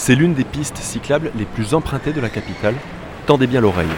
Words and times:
C'est 0.00 0.14
l'une 0.14 0.32
des 0.32 0.44
pistes 0.44 0.76
cyclables 0.76 1.32
les 1.36 1.44
plus 1.44 1.74
empruntées 1.74 2.12
de 2.12 2.20
la 2.20 2.30
capitale. 2.30 2.76
Tendez 3.26 3.48
bien 3.48 3.60
l'oreille. 3.60 3.88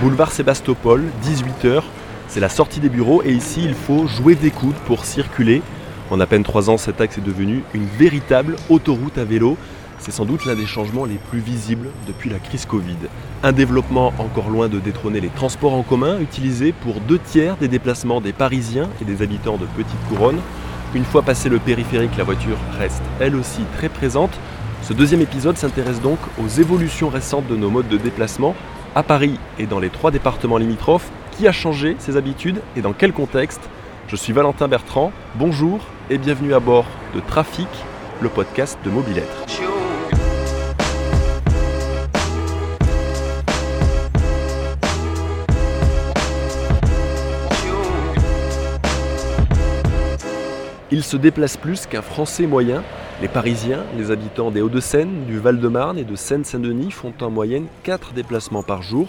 Boulevard 0.00 0.32
Sébastopol, 0.32 1.04
18h, 1.22 1.82
c'est 2.26 2.40
la 2.40 2.48
sortie 2.48 2.80
des 2.80 2.88
bureaux 2.88 3.22
et 3.22 3.32
ici 3.32 3.62
il 3.62 3.74
faut 3.74 4.06
jouer 4.06 4.34
des 4.34 4.50
coudes 4.50 4.74
pour 4.86 5.04
circuler. 5.04 5.62
En 6.10 6.20
à 6.20 6.26
peine 6.26 6.42
3 6.42 6.70
ans, 6.70 6.78
cet 6.78 7.02
axe 7.02 7.18
est 7.18 7.24
devenu 7.24 7.64
une 7.74 7.86
véritable 7.86 8.56
autoroute 8.70 9.18
à 9.18 9.24
vélo. 9.24 9.58
C'est 9.98 10.12
sans 10.12 10.24
doute 10.24 10.44
l'un 10.44 10.54
des 10.54 10.66
changements 10.66 11.04
les 11.04 11.16
plus 11.16 11.40
visibles 11.40 11.88
depuis 12.06 12.30
la 12.30 12.38
crise 12.38 12.66
Covid. 12.66 12.96
Un 13.42 13.52
développement 13.52 14.12
encore 14.18 14.50
loin 14.50 14.68
de 14.68 14.78
détrôner 14.78 15.20
les 15.20 15.28
transports 15.28 15.74
en 15.74 15.82
commun, 15.82 16.20
utilisés 16.20 16.72
pour 16.72 17.00
deux 17.00 17.18
tiers 17.18 17.56
des 17.56 17.68
déplacements 17.68 18.20
des 18.20 18.32
Parisiens 18.32 18.88
et 19.00 19.04
des 19.04 19.22
habitants 19.22 19.56
de 19.56 19.66
Petite 19.66 20.08
Couronne. 20.08 20.38
Une 20.94 21.04
fois 21.04 21.22
passé 21.22 21.48
le 21.48 21.58
périphérique, 21.58 22.16
la 22.16 22.24
voiture 22.24 22.56
reste 22.78 23.02
elle 23.20 23.36
aussi 23.36 23.62
très 23.76 23.88
présente. 23.88 24.38
Ce 24.82 24.92
deuxième 24.92 25.22
épisode 25.22 25.56
s'intéresse 25.56 26.00
donc 26.00 26.18
aux 26.42 26.48
évolutions 26.48 27.08
récentes 27.08 27.48
de 27.48 27.56
nos 27.56 27.70
modes 27.70 27.88
de 27.88 27.96
déplacement 27.96 28.54
à 28.94 29.02
Paris 29.02 29.38
et 29.58 29.66
dans 29.66 29.80
les 29.80 29.90
trois 29.90 30.10
départements 30.10 30.58
limitrophes. 30.58 31.10
Qui 31.32 31.48
a 31.48 31.52
changé 31.52 31.96
ses 31.98 32.16
habitudes 32.16 32.62
et 32.76 32.80
dans 32.80 32.92
quel 32.92 33.12
contexte? 33.12 33.60
Je 34.08 34.16
suis 34.16 34.32
Valentin 34.32 34.68
Bertrand, 34.68 35.12
bonjour 35.34 35.80
et 36.08 36.16
bienvenue 36.16 36.54
à 36.54 36.60
bord 36.60 36.86
de 37.14 37.20
Trafic, 37.20 37.68
le 38.22 38.28
podcast 38.28 38.78
de 38.84 38.90
Mobilettre. 38.90 39.75
Il 50.92 51.02
se 51.02 51.16
déplace 51.16 51.56
plus 51.56 51.86
qu'un 51.86 52.00
Français 52.00 52.46
moyen. 52.46 52.84
Les 53.20 53.26
Parisiens, 53.26 53.82
les 53.96 54.12
habitants 54.12 54.52
des 54.52 54.60
Hauts-de-Seine, 54.60 55.24
du 55.26 55.40
Val-de-Marne 55.40 55.98
et 55.98 56.04
de 56.04 56.14
Seine-Saint-Denis 56.14 56.92
font 56.92 57.12
en 57.22 57.28
moyenne 57.28 57.66
4 57.82 58.12
déplacements 58.12 58.62
par 58.62 58.82
jour. 58.82 59.08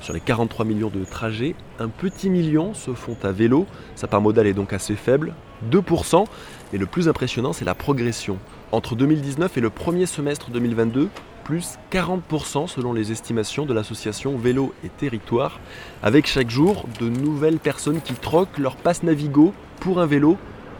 Sur 0.00 0.14
les 0.14 0.20
43 0.20 0.64
millions 0.64 0.88
de 0.88 1.04
trajets, 1.04 1.54
un 1.80 1.88
petit 1.88 2.30
million 2.30 2.72
se 2.72 2.94
font 2.94 3.16
à 3.22 3.30
vélo. 3.30 3.66
Sa 3.94 4.06
part 4.06 4.22
modale 4.22 4.46
est 4.46 4.54
donc 4.54 4.72
assez 4.72 4.94
faible, 4.94 5.34
2%. 5.70 6.24
Et 6.72 6.78
le 6.78 6.86
plus 6.86 7.10
impressionnant, 7.10 7.52
c'est 7.52 7.66
la 7.66 7.74
progression. 7.74 8.38
Entre 8.72 8.96
2019 8.96 9.58
et 9.58 9.60
le 9.60 9.68
premier 9.68 10.06
semestre 10.06 10.50
2022, 10.50 11.10
plus 11.44 11.78
40% 11.92 12.68
selon 12.68 12.94
les 12.94 13.12
estimations 13.12 13.66
de 13.66 13.74
l'association 13.74 14.38
Vélo 14.38 14.72
et 14.82 14.88
Territoire, 14.88 15.60
avec 16.02 16.26
chaque 16.26 16.48
jour 16.48 16.86
de 17.00 17.10
nouvelles 17.10 17.58
personnes 17.58 18.00
qui 18.00 18.14
troquent 18.14 18.58
leur 18.58 18.76
passe 18.76 19.02
Navigo 19.02 19.52
pour 19.80 20.00
un 20.00 20.06
vélo 20.06 20.38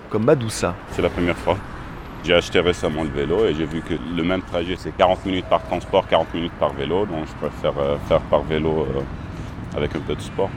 comme 0.08 0.24
Madoussa. 0.24 0.74
C'est 0.90 1.02
la 1.02 1.10
première 1.10 1.36
fois. 1.36 1.56
J'ai 2.24 2.34
acheté 2.34 2.60
récemment 2.60 3.04
le 3.04 3.10
vélo 3.10 3.46
et 3.46 3.54
j'ai 3.54 3.64
vu 3.64 3.80
que 3.80 3.94
le 3.94 4.22
même 4.22 4.42
trajet 4.42 4.74
c'est 4.76 4.96
40 4.96 5.24
minutes 5.26 5.46
par 5.46 5.62
transport, 5.62 6.06
40 6.06 6.34
minutes 6.34 6.52
par 6.58 6.72
vélo. 6.72 7.06
Donc 7.06 7.26
je 7.26 7.46
préfère 7.46 7.78
euh, 7.78 7.96
faire 8.08 8.20
par 8.22 8.42
vélo 8.42 8.86
euh, 8.90 9.76
avec 9.76 9.94
un 9.94 10.00
peu 10.00 10.14
de 10.14 10.20
sport. 10.20 10.50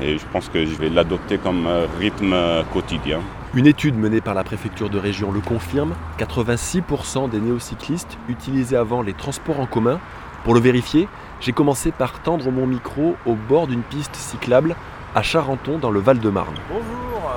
Et 0.00 0.18
je 0.18 0.24
pense 0.32 0.48
que 0.48 0.64
je 0.64 0.74
vais 0.74 0.88
l'adopter 0.88 1.38
comme 1.38 1.66
euh, 1.66 1.86
rythme 1.98 2.34
quotidien. 2.72 3.20
Une 3.54 3.66
étude 3.66 3.96
menée 3.96 4.22
par 4.22 4.34
la 4.34 4.42
préfecture 4.42 4.88
de 4.88 4.98
région 4.98 5.30
le 5.30 5.40
confirme, 5.40 5.94
86% 6.18 7.28
des 7.28 7.38
néocyclistes 7.38 8.16
utilisaient 8.28 8.76
avant 8.76 9.02
les 9.02 9.12
transports 9.12 9.60
en 9.60 9.66
commun. 9.66 10.00
Pour 10.44 10.54
le 10.54 10.60
vérifier, 10.60 11.06
j'ai 11.40 11.52
commencé 11.52 11.92
par 11.92 12.20
tendre 12.20 12.50
mon 12.50 12.66
micro 12.66 13.16
au 13.26 13.34
bord 13.34 13.66
d'une 13.66 13.82
piste 13.82 14.16
cyclable 14.16 14.74
à 15.14 15.22
Charenton 15.22 15.78
dans 15.78 15.90
le 15.90 16.00
Val-de-Marne. 16.00 16.54
Bonjour 16.70 17.30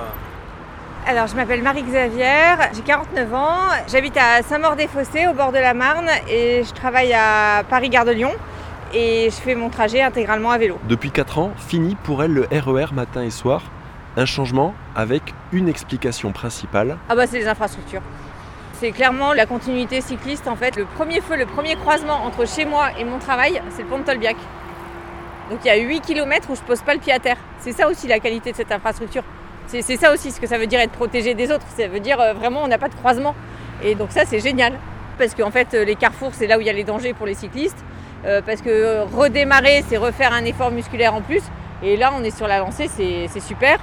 alors, 1.08 1.28
je 1.28 1.36
m'appelle 1.36 1.61
Marie-Xavière, 1.61 2.72
j'ai 2.73 2.81
49 2.81 3.34
ans, 3.34 3.59
j'habite 3.88 4.18
à 4.18 4.41
Saint-Maur-des-Fossés 4.41 5.28
au 5.28 5.34
bord 5.34 5.52
de 5.52 5.59
la 5.59 5.75
Marne 5.75 6.09
et 6.28 6.63
je 6.63 6.74
travaille 6.74 7.13
à 7.13 7.63
Paris-Gare 7.69 8.06
de 8.06 8.12
Lyon 8.12 8.31
et 8.91 9.30
je 9.30 9.35
fais 9.35 9.53
mon 9.53 9.69
trajet 9.69 10.02
intégralement 10.02 10.50
à 10.50 10.57
vélo. 10.57 10.80
Depuis 10.90 11.12
4 11.12 11.38
ans, 11.38 11.52
fini 11.57 11.96
pour 11.96 12.24
elle 12.24 12.31
le 12.31 12.47
RER 12.52 12.94
matin 12.94 13.22
et 13.22 13.30
soir. 13.30 13.62
Un 14.18 14.25
changement 14.25 14.74
avec 14.96 15.22
une 15.52 15.69
explication 15.69 16.31
principale. 16.31 16.97
Ah 17.09 17.16
bah 17.16 17.28
c'est 17.28 17.38
les 17.38 17.47
infrastructures. 17.47 18.01
C'est 18.74 18.91
clairement 18.91 19.34
la 19.34 19.46
continuité 19.46 20.01
cycliste 20.01 20.47
en 20.47 20.56
fait. 20.56 20.75
Le 20.75 20.85
premier 20.85 21.22
feu, 21.22 21.35
le 21.35 21.46
premier 21.46 21.75
croisement 21.75 22.24
entre 22.25 22.47
chez 22.47 22.66
moi 22.66 22.88
et 22.97 23.03
mon 23.03 23.19
travail, 23.19 23.62
c'est 23.75 23.84
le 23.84 23.90
pont 23.90 24.00
de 24.00 24.03
Tolbiac. 24.03 24.38
Donc 25.51 25.59
il 25.63 25.68
y 25.68 25.69
a 25.69 25.75
8 25.75 26.01
km 26.01 26.50
où 26.50 26.56
je 26.56 26.62
pose 26.62 26.81
pas 26.81 26.94
le 26.94 27.00
pied 27.00 27.13
à 27.13 27.19
terre. 27.19 27.38
C'est 27.59 27.74
ça 27.74 27.88
aussi 27.88 28.07
la 28.07 28.19
qualité 28.19 28.51
de 28.51 28.56
cette 28.56 28.72
infrastructure. 28.72 29.24
C'est 29.68 29.98
ça 29.98 30.14
aussi 30.14 30.31
ce 30.31 30.40
que 30.40 30.48
ça 30.48 30.58
veut 30.58 30.68
dire 30.68 30.80
être 30.80 30.92
protégé 30.92 31.34
des 31.34 31.52
autres. 31.52 31.66
Ça 31.76 31.88
veut 31.88 32.00
dire 32.00 32.20
euh, 32.20 32.34
vraiment 32.34 32.64
on 32.64 32.68
n'a 32.68 32.78
pas 32.78 32.90
de 32.90 32.96
croisement. 32.96 33.36
Et 33.84 33.96
donc 33.96 34.12
ça 34.12 34.26
c'est 34.26 34.40
génial. 34.40 34.74
Parce 35.18 35.34
qu'en 35.34 35.52
fait 35.52 35.74
euh, 35.74 35.84
les 35.84 35.96
carrefours 35.96 36.31
c'est 36.34 36.48
là 36.48 36.58
où 36.58 36.62
il 36.62 36.68
y 36.68 36.70
a 36.70 36.74
les 36.74 36.84
dangers 36.84 37.14
pour 37.14 37.26
les 37.26 37.34
cyclistes. 37.34 37.84
Euh, 38.25 38.42
parce 38.46 38.62
que 38.62 39.02
redémarrer 39.16 39.84
c'est 39.88 39.98
refaire 39.98 40.34
un 40.34 40.46
effort 40.46 40.72
musculaire 40.72 41.14
en 41.14 41.22
plus. 41.22 41.42
Et 41.84 41.98
là 41.98 42.14
on 42.16 42.24
est 42.24 42.36
sur 42.36 42.48
la 42.48 42.59
lancée, 42.59 42.88
c'est 42.88 43.40
super. 43.40 43.80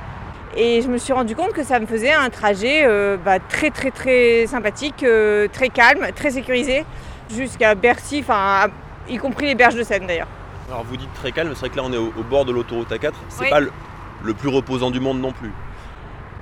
Et 0.56 0.82
je 0.82 0.88
me 0.88 0.98
suis 0.98 1.12
rendu 1.12 1.34
compte 1.34 1.52
que 1.52 1.62
ça 1.62 1.78
me 1.78 1.86
faisait 1.86 2.12
un 2.12 2.28
trajet 2.30 2.86
bah, 3.24 3.38
très 3.38 3.70
très 3.70 3.90
très 3.90 4.46
sympathique, 4.46 5.04
très 5.52 5.68
calme, 5.68 6.08
très 6.14 6.30
sécurisé, 6.30 6.84
jusqu'à 7.30 7.74
Bercy, 7.74 8.20
enfin 8.20 8.68
y 9.08 9.18
compris 9.18 9.46
les 9.46 9.54
berges 9.54 9.76
de 9.76 9.82
Seine 9.82 10.06
d'ailleurs. 10.06 10.26
Alors 10.68 10.84
vous 10.84 10.96
dites 10.96 11.12
très 11.14 11.32
calme, 11.32 11.50
c'est 11.54 11.60
vrai 11.60 11.68
que 11.70 11.76
là 11.76 11.82
on 11.84 11.92
est 11.92 11.98
au, 11.98 12.10
bord 12.28 12.44
de 12.44 12.52
l'autoroute 12.52 12.90
A4, 12.90 13.12
c'est 13.28 13.50
pas 13.50 13.60
le 13.60 14.34
plus 14.34 14.48
reposant 14.48 14.90
du 14.90 15.00
monde 15.00 15.20
non 15.20 15.32
plus. 15.32 15.52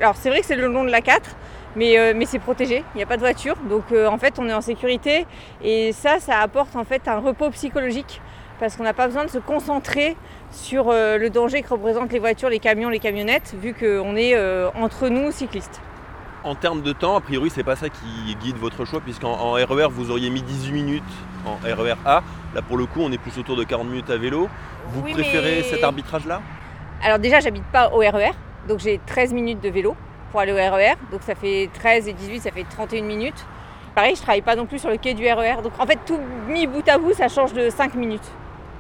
Alors 0.00 0.16
c'est 0.16 0.30
vrai 0.30 0.40
que 0.40 0.46
c'est 0.46 0.56
le 0.56 0.66
long 0.66 0.84
de 0.84 0.90
la 0.90 1.02
4, 1.02 1.36
mais, 1.76 1.98
euh, 1.98 2.14
mais 2.16 2.24
c'est 2.24 2.38
protégé, 2.38 2.84
il 2.94 2.96
n'y 2.96 3.02
a 3.02 3.06
pas 3.06 3.16
de 3.16 3.20
voiture, 3.20 3.56
donc 3.68 3.84
euh, 3.92 4.08
en 4.08 4.16
fait 4.16 4.38
on 4.38 4.48
est 4.48 4.54
en 4.54 4.62
sécurité 4.62 5.26
et 5.62 5.92
ça, 5.92 6.20
ça 6.20 6.38
apporte 6.38 6.74
en 6.74 6.84
fait 6.84 7.06
un 7.06 7.18
repos 7.18 7.50
psychologique 7.50 8.22
parce 8.58 8.76
qu'on 8.76 8.84
n'a 8.84 8.94
pas 8.94 9.06
besoin 9.06 9.26
de 9.26 9.30
se 9.30 9.38
concentrer 9.38 10.16
sur 10.50 10.88
euh, 10.88 11.18
le 11.18 11.28
danger 11.28 11.60
que 11.60 11.68
représentent 11.68 12.12
les 12.12 12.18
voitures, 12.18 12.48
les 12.48 12.60
camions, 12.60 12.88
les 12.88 12.98
camionnettes, 12.98 13.54
vu 13.60 13.74
qu'on 13.74 14.16
est 14.16 14.36
entre 14.74 15.08
nous 15.08 15.30
cyclistes. 15.32 15.80
En 16.44 16.54
termes 16.54 16.80
de 16.80 16.92
temps, 16.92 17.16
a 17.16 17.20
priori, 17.20 17.50
c'est 17.50 17.62
pas 17.62 17.76
ça 17.76 17.88
qui 17.90 18.34
guide 18.42 18.56
votre 18.56 18.86
choix, 18.86 19.00
puisqu'en 19.00 19.52
RER, 19.52 19.64
e 19.64 19.88
vous 19.88 20.10
auriez 20.10 20.30
mis 20.30 20.42
18 20.42 20.72
minutes 20.72 21.02
en 21.46 21.56
RER 21.56 21.96
A. 22.06 22.22
Là, 22.54 22.62
pour 22.62 22.78
le 22.78 22.86
coup, 22.86 23.00
on 23.00 23.12
est 23.12 23.18
plus 23.18 23.36
autour 23.38 23.56
de 23.56 23.64
40 23.64 23.86
minutes 23.86 24.10
à 24.10 24.16
vélo. 24.16 24.48
Vous 24.88 25.02
préférez 25.02 25.62
cet 25.62 25.84
arbitrage-là? 25.84 26.40
Alors 27.02 27.18
déjà, 27.18 27.40
j'habite 27.40 27.64
pas 27.64 27.90
au 27.90 27.98
RER, 27.98 28.32
donc 28.68 28.80
j'ai 28.80 29.00
13 29.06 29.32
minutes 29.32 29.60
de 29.60 29.68
vélo 29.68 29.96
pour 30.30 30.40
aller 30.40 30.52
au 30.52 30.56
RER. 30.56 30.94
Donc 31.10 31.22
ça 31.22 31.34
fait 31.34 31.70
13 31.74 32.08
et 32.08 32.12
18, 32.12 32.40
ça 32.40 32.50
fait 32.50 32.64
31 32.64 33.02
minutes. 33.02 33.46
Pareil, 33.94 34.14
je 34.14 34.22
travaille 34.22 34.42
pas 34.42 34.56
non 34.56 34.66
plus 34.66 34.78
sur 34.78 34.88
le 34.88 34.96
quai 34.96 35.14
du 35.14 35.26
RER. 35.26 35.62
Donc 35.62 35.72
en 35.78 35.86
fait, 35.86 35.98
tout 36.06 36.18
mis 36.48 36.66
bout 36.66 36.88
à 36.88 36.98
bout, 36.98 37.12
ça 37.12 37.28
change 37.28 37.52
de 37.52 37.70
5 37.70 37.94
minutes 37.94 38.30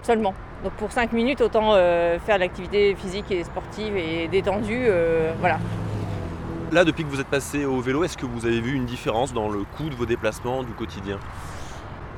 seulement. 0.02 0.34
Donc 0.62 0.72
pour 0.74 0.92
5 0.92 1.12
minutes, 1.12 1.40
autant 1.40 1.72
euh, 1.74 2.18
faire 2.18 2.36
de 2.36 2.40
l'activité 2.40 2.94
physique 2.94 3.30
et 3.30 3.44
sportive 3.44 3.96
et 3.96 4.28
détendue. 4.28 4.84
Euh, 4.86 5.32
voilà. 5.40 5.58
Là, 6.70 6.84
depuis 6.84 7.02
que 7.02 7.08
vous 7.08 7.20
êtes 7.20 7.26
passé 7.26 7.64
au 7.64 7.80
vélo, 7.80 8.04
est-ce 8.04 8.16
que 8.16 8.26
vous 8.26 8.46
avez 8.46 8.60
vu 8.60 8.74
une 8.74 8.86
différence 8.86 9.32
dans 9.32 9.48
le 9.48 9.64
coût 9.76 9.88
de 9.88 9.94
vos 9.96 10.06
déplacements 10.06 10.62
du 10.62 10.72
quotidien? 10.72 11.18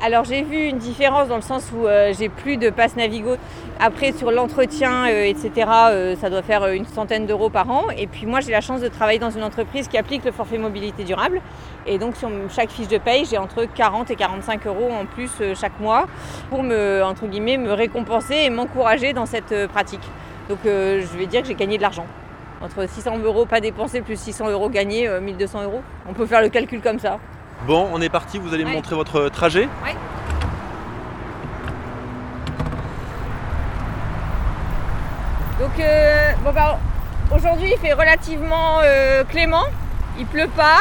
Alors 0.05 0.25
j'ai 0.25 0.43
vu 0.43 0.65
une 0.65 0.79
différence 0.79 1.29
dans 1.29 1.37
le 1.37 1.43
sens 1.43 1.71
où 1.73 1.87
euh, 1.87 2.13
j'ai 2.19 2.29
plus 2.29 2.57
de 2.57 2.71
passe 2.71 2.97
Navigo. 2.97 3.37
Après 3.79 4.11
sur 4.11 4.33
l'entretien, 4.33 5.07
euh, 5.09 5.25
etc., 5.25 5.53
euh, 5.91 6.17
ça 6.17 6.29
doit 6.29 6.43
faire 6.43 6.67
une 6.67 6.87
centaine 6.87 7.25
d'euros 7.25 7.51
par 7.51 7.71
an. 7.71 7.85
Et 7.97 8.09
puis 8.09 8.27
moi 8.27 8.41
j'ai 8.41 8.51
la 8.51 8.61
chance 8.61 8.81
de 8.81 8.89
travailler 8.89 9.21
dans 9.21 9.31
une 9.31 9.45
entreprise 9.45 9.87
qui 9.87 9.97
applique 9.97 10.25
le 10.25 10.33
forfait 10.33 10.59
mobilité 10.59 11.05
durable. 11.05 11.41
Et 11.87 11.99
donc 11.99 12.17
sur 12.17 12.29
chaque 12.51 12.71
fiche 12.71 12.89
de 12.89 12.99
paye, 12.99 13.27
j'ai 13.31 13.39
entre 13.39 13.65
40 13.65 14.11
et 14.11 14.17
45 14.17 14.67
euros 14.67 14.91
en 14.91 15.07
plus 15.07 15.31
chaque 15.55 15.79
mois 15.79 16.07
pour 16.51 16.65
me, 16.65 17.03
entre 17.05 17.27
guillemets, 17.27 17.57
me 17.57 17.73
récompenser 17.73 18.35
et 18.35 18.51
m'encourager 18.51 19.13
dans 19.13 19.27
cette 19.27 19.69
pratique. 19.69 20.05
Donc 20.49 20.59
je 20.65 21.17
vais 21.17 21.27
dire 21.27 21.43
que 21.43 21.49
j'ai 21.49 21.55
gagné 21.55 21.77
de 21.77 21.83
l'argent. 21.83 22.07
Entre 22.61 22.89
600 22.89 23.19
euros 23.19 23.47
pas 23.47 23.61
dépensés 23.61 24.01
plus 24.01 24.19
600 24.19 24.51
euros 24.51 24.69
gagnés, 24.69 25.09
1200 25.21 25.63
euros. 25.63 25.83
On 26.09 26.13
peut 26.13 26.27
faire 26.27 26.43
le 26.43 26.49
calcul 26.49 26.81
comme 26.81 26.99
ça. 26.99 27.19
Bon, 27.67 27.89
on 27.93 28.01
est 28.01 28.09
parti, 28.09 28.39
vous 28.39 28.53
allez 28.53 28.65
me 28.65 28.73
montrer 28.73 28.97
votre 28.97 29.29
trajet. 29.29 29.69
Oui. 29.85 29.91
Donc, 35.61 35.71
euh, 35.79 36.33
bon 36.45 36.51
bah, 36.53 36.81
aujourd'hui 37.33 37.71
il 37.73 37.79
fait 37.79 37.93
relativement 37.93 38.81
euh, 38.83 39.23
clément, 39.23 39.67
il 40.19 40.27
pleut 40.27 40.49
pas, 40.49 40.81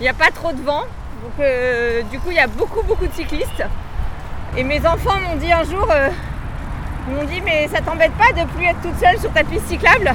il 0.00 0.02
n'y 0.02 0.08
a 0.08 0.14
pas 0.14 0.32
trop 0.34 0.50
de 0.50 0.60
vent, 0.60 0.80
donc 1.22 1.32
euh, 1.38 2.02
du 2.10 2.18
coup 2.18 2.30
il 2.30 2.36
y 2.36 2.40
a 2.40 2.48
beaucoup 2.48 2.82
beaucoup 2.82 3.06
de 3.06 3.12
cyclistes. 3.12 3.62
Et 4.56 4.64
mes 4.64 4.84
enfants 4.84 5.20
m'ont 5.20 5.36
dit 5.36 5.52
un 5.52 5.62
jour, 5.62 5.86
ils 7.08 7.14
m'ont 7.14 7.24
dit 7.24 7.40
mais 7.40 7.68
ça 7.68 7.80
t'embête 7.80 8.12
pas 8.14 8.32
de 8.32 8.44
plus 8.50 8.64
être 8.64 8.80
toute 8.82 8.98
seule 8.98 9.18
sur 9.20 9.32
ta 9.32 9.44
piste 9.44 9.68
cyclable? 9.68 10.12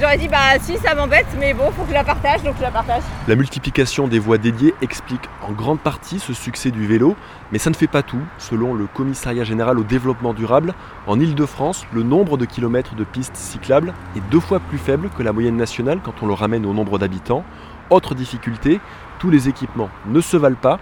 J'aurais 0.00 0.16
dit 0.16 0.28
bah 0.28 0.58
si 0.58 0.78
ça 0.78 0.94
m'embête 0.94 1.26
mais 1.38 1.52
bon 1.52 1.70
faut 1.72 1.82
que 1.82 1.90
je 1.90 1.92
la 1.92 2.04
partage 2.04 2.42
donc 2.42 2.54
je 2.56 2.62
la 2.62 2.70
partage. 2.70 3.02
La 3.28 3.36
multiplication 3.36 4.08
des 4.08 4.18
voies 4.18 4.38
dédiées 4.38 4.74
explique 4.80 5.28
en 5.46 5.52
grande 5.52 5.78
partie 5.78 6.18
ce 6.18 6.32
succès 6.32 6.70
du 6.70 6.86
vélo, 6.86 7.16
mais 7.52 7.58
ça 7.58 7.68
ne 7.68 7.74
fait 7.74 7.86
pas 7.86 8.02
tout. 8.02 8.22
Selon 8.38 8.72
le 8.72 8.86
Commissariat 8.86 9.44
général 9.44 9.78
au 9.78 9.82
développement 9.82 10.32
durable, 10.32 10.72
en 11.06 11.20
Ile-de-France, 11.20 11.84
le 11.92 12.02
nombre 12.02 12.38
de 12.38 12.46
kilomètres 12.46 12.94
de 12.94 13.04
pistes 13.04 13.36
cyclables 13.36 13.92
est 14.16 14.22
deux 14.30 14.40
fois 14.40 14.58
plus 14.58 14.78
faible 14.78 15.10
que 15.18 15.22
la 15.22 15.34
moyenne 15.34 15.58
nationale 15.58 16.00
quand 16.02 16.14
on 16.22 16.26
le 16.26 16.32
ramène 16.32 16.64
au 16.64 16.72
nombre 16.72 16.98
d'habitants. 16.98 17.44
Autre 17.90 18.14
difficulté, 18.14 18.80
tous 19.18 19.28
les 19.28 19.50
équipements 19.50 19.90
ne 20.06 20.22
se 20.22 20.38
valent 20.38 20.56
pas. 20.56 20.78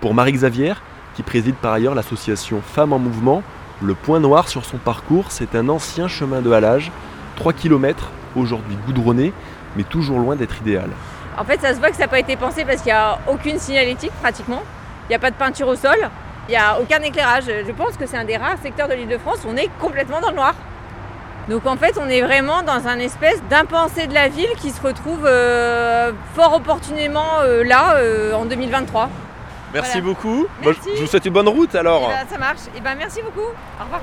Pour 0.00 0.14
Marie 0.14 0.32
Xavier, 0.32 0.72
qui 1.14 1.22
préside 1.22 1.56
par 1.56 1.74
ailleurs 1.74 1.94
l'association 1.94 2.62
Femmes 2.62 2.94
en 2.94 2.98
Mouvement, 2.98 3.42
le 3.82 3.92
point 3.92 4.18
noir 4.18 4.48
sur 4.48 4.64
son 4.64 4.78
parcours, 4.78 5.26
c'est 5.30 5.56
un 5.56 5.68
ancien 5.68 6.08
chemin 6.08 6.40
de 6.40 6.50
halage, 6.50 6.90
3 7.36 7.52
km 7.52 8.08
aujourd'hui 8.36 8.76
goudronné, 8.86 9.32
mais 9.76 9.82
toujours 9.84 10.18
loin 10.18 10.36
d'être 10.36 10.58
idéal. 10.60 10.90
En 11.38 11.44
fait, 11.44 11.60
ça 11.60 11.74
se 11.74 11.78
voit 11.78 11.88
que 11.90 11.96
ça 11.96 12.02
n'a 12.02 12.08
pas 12.08 12.18
été 12.18 12.36
pensé 12.36 12.64
parce 12.64 12.78
qu'il 12.82 12.92
n'y 12.92 12.98
a 12.98 13.18
aucune 13.30 13.58
signalétique 13.58 14.12
pratiquement. 14.20 14.62
Il 15.06 15.08
n'y 15.10 15.16
a 15.16 15.18
pas 15.18 15.30
de 15.30 15.36
peinture 15.36 15.68
au 15.68 15.76
sol. 15.76 15.96
Il 16.48 16.52
n'y 16.52 16.56
a 16.56 16.78
aucun 16.80 17.00
éclairage. 17.02 17.44
Je 17.46 17.72
pense 17.72 17.96
que 17.96 18.06
c'est 18.06 18.16
un 18.16 18.24
des 18.24 18.36
rares 18.36 18.58
secteurs 18.62 18.88
de 18.88 18.94
l'île 18.94 19.08
de 19.08 19.18
France 19.18 19.38
où 19.44 19.48
on 19.50 19.56
est 19.56 19.70
complètement 19.80 20.20
dans 20.20 20.30
le 20.30 20.36
noir. 20.36 20.54
Donc 21.48 21.66
en 21.66 21.76
fait, 21.76 21.98
on 22.00 22.08
est 22.08 22.22
vraiment 22.22 22.62
dans 22.62 22.86
un 22.86 22.98
espèce 22.98 23.42
d'impensé 23.50 24.06
de 24.06 24.14
la 24.14 24.28
ville 24.28 24.50
qui 24.58 24.70
se 24.70 24.80
retrouve 24.80 25.24
euh, 25.26 26.12
fort 26.34 26.54
opportunément 26.54 27.40
euh, 27.40 27.64
là 27.64 27.94
euh, 27.96 28.32
en 28.32 28.44
2023. 28.44 29.08
Merci 29.74 30.00
Voilà. 30.00 30.06
beaucoup. 30.06 30.46
Merci. 30.62 30.90
je 30.96 31.00
vous 31.00 31.06
souhaite 31.06 31.24
une 31.24 31.32
bonne 31.32 31.48
route 31.48 31.74
alors. 31.74 32.10
Eh 32.10 32.24
ben, 32.24 32.30
ça 32.30 32.38
marche. 32.38 32.60
Et 32.76 32.80
ben 32.80 32.94
merci 32.96 33.20
beaucoup. 33.22 33.48
Au 33.80 33.84
revoir. 33.84 34.02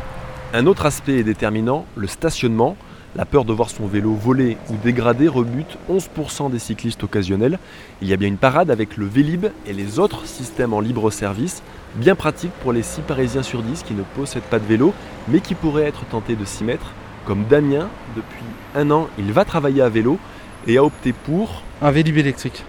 Un 0.54 0.66
autre 0.66 0.86
aspect 0.86 1.20
est 1.20 1.24
déterminant, 1.24 1.86
le 1.96 2.08
stationnement. 2.08 2.76
La 3.16 3.26
peur 3.26 3.44
de 3.44 3.54
voir 3.54 3.72
son 3.72 3.88
vélo 3.88 4.14
volé 4.14 4.56
ou 4.70 4.76
dégradé 4.84 5.28
rebute 5.28 5.80
11% 5.90 6.52
des 6.52 6.60
cyclistes 6.60 7.04
occasionnels. 7.04 7.58
Il 8.04 8.08
y 8.08 8.14
a 8.14 8.18
bien 8.18 8.28
une 8.28 8.38
parade 8.38 8.70
avec 8.70 8.98
le 8.98 9.08
Vélib 9.08 9.48
et 9.66 9.74
les 9.74 9.98
autres 9.98 10.28
systèmes 10.28 10.74
en 10.74 10.80
libre 10.80 11.10
service, 11.10 11.64
bien 11.96 12.14
pratique 12.14 12.52
pour 12.62 12.72
les 12.72 12.84
6 12.84 13.02
Parisiens 13.02 13.42
sur 13.42 13.64
10 13.64 13.82
qui 13.82 13.96
ne 13.96 14.04
possèdent 14.04 14.44
pas 14.44 14.60
de 14.60 14.66
vélo, 14.66 14.94
mais 15.28 15.40
qui 15.40 15.56
pourraient 15.56 15.88
être 15.88 16.06
tentés 16.06 16.36
de 16.36 16.46
s'y 16.46 16.64
mettre. 16.64 16.94
Comme 17.26 17.46
Damien, 17.46 17.90
depuis 18.16 18.46
un 18.76 18.92
an, 18.92 19.08
il 19.18 19.34
va 19.34 19.44
travailler 19.44 19.82
à 19.82 19.90
vélo 19.90 20.20
et 20.68 20.78
a 20.78 20.84
opté 20.84 21.12
pour 21.12 21.64
Un 21.82 21.90
Vélib 21.90 22.18
électrique. 22.18 22.64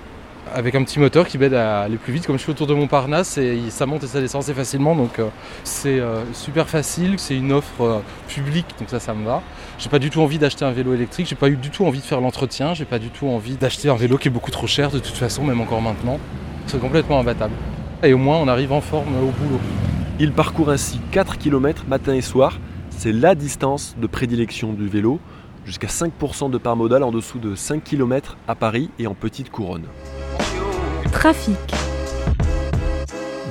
Avec 0.52 0.74
un 0.74 0.82
petit 0.82 0.98
moteur 0.98 1.28
qui 1.28 1.38
m'aide 1.38 1.54
à 1.54 1.82
aller 1.82 1.96
plus 1.96 2.12
vite. 2.12 2.26
Comme 2.26 2.36
je 2.36 2.42
suis 2.42 2.50
autour 2.50 2.66
de 2.66 2.74
Montparnasse, 2.74 3.38
et 3.38 3.70
ça 3.70 3.86
monte 3.86 4.04
et 4.04 4.06
ça 4.06 4.20
descend 4.20 4.42
assez 4.42 4.54
facilement. 4.54 4.96
Donc 4.96 5.18
euh, 5.18 5.28
c'est 5.64 6.00
euh, 6.00 6.22
super 6.32 6.68
facile. 6.68 7.14
C'est 7.18 7.36
une 7.36 7.52
offre 7.52 7.82
euh, 7.82 7.98
publique, 8.28 8.66
donc 8.78 8.88
ça, 8.90 8.98
ça 8.98 9.14
me 9.14 9.24
va. 9.24 9.42
J'ai 9.78 9.88
pas 9.88 9.98
du 9.98 10.10
tout 10.10 10.20
envie 10.20 10.38
d'acheter 10.38 10.64
un 10.64 10.72
vélo 10.72 10.92
électrique. 10.94 11.26
J'ai 11.28 11.36
pas 11.36 11.48
eu 11.48 11.56
du 11.56 11.70
tout 11.70 11.84
envie 11.84 12.00
de 12.00 12.04
faire 12.04 12.20
l'entretien. 12.20 12.74
J'ai 12.74 12.84
pas 12.84 12.98
du 12.98 13.10
tout 13.10 13.28
envie 13.28 13.56
d'acheter 13.56 13.88
un 13.88 13.94
vélo 13.94 14.18
qui 14.18 14.28
est 14.28 14.30
beaucoup 14.30 14.50
trop 14.50 14.66
cher 14.66 14.90
de 14.90 14.98
toute 14.98 15.16
façon, 15.16 15.44
même 15.44 15.60
encore 15.60 15.82
maintenant. 15.82 16.18
C'est 16.66 16.80
complètement 16.80 17.20
imbattable. 17.20 17.54
Et 18.02 18.12
au 18.12 18.18
moins, 18.18 18.38
on 18.38 18.48
arrive 18.48 18.72
en 18.72 18.80
forme 18.80 19.14
au 19.16 19.30
boulot. 19.30 19.60
Il 20.18 20.32
parcourt 20.32 20.70
ainsi 20.70 21.00
4 21.12 21.38
km 21.38 21.84
matin 21.88 22.14
et 22.14 22.22
soir. 22.22 22.58
C'est 22.90 23.12
la 23.12 23.34
distance 23.34 23.96
de 23.98 24.06
prédilection 24.06 24.72
du 24.72 24.88
vélo, 24.88 25.20
jusqu'à 25.64 25.88
5% 25.88 26.50
de 26.50 26.58
part 26.58 26.76
modale 26.76 27.02
en 27.02 27.10
dessous 27.10 27.38
de 27.38 27.54
5 27.54 27.82
km 27.82 28.36
à 28.46 28.54
Paris 28.54 28.90
et 28.98 29.06
en 29.06 29.14
petite 29.14 29.50
couronne. 29.50 29.86
Trafic. 31.12 31.56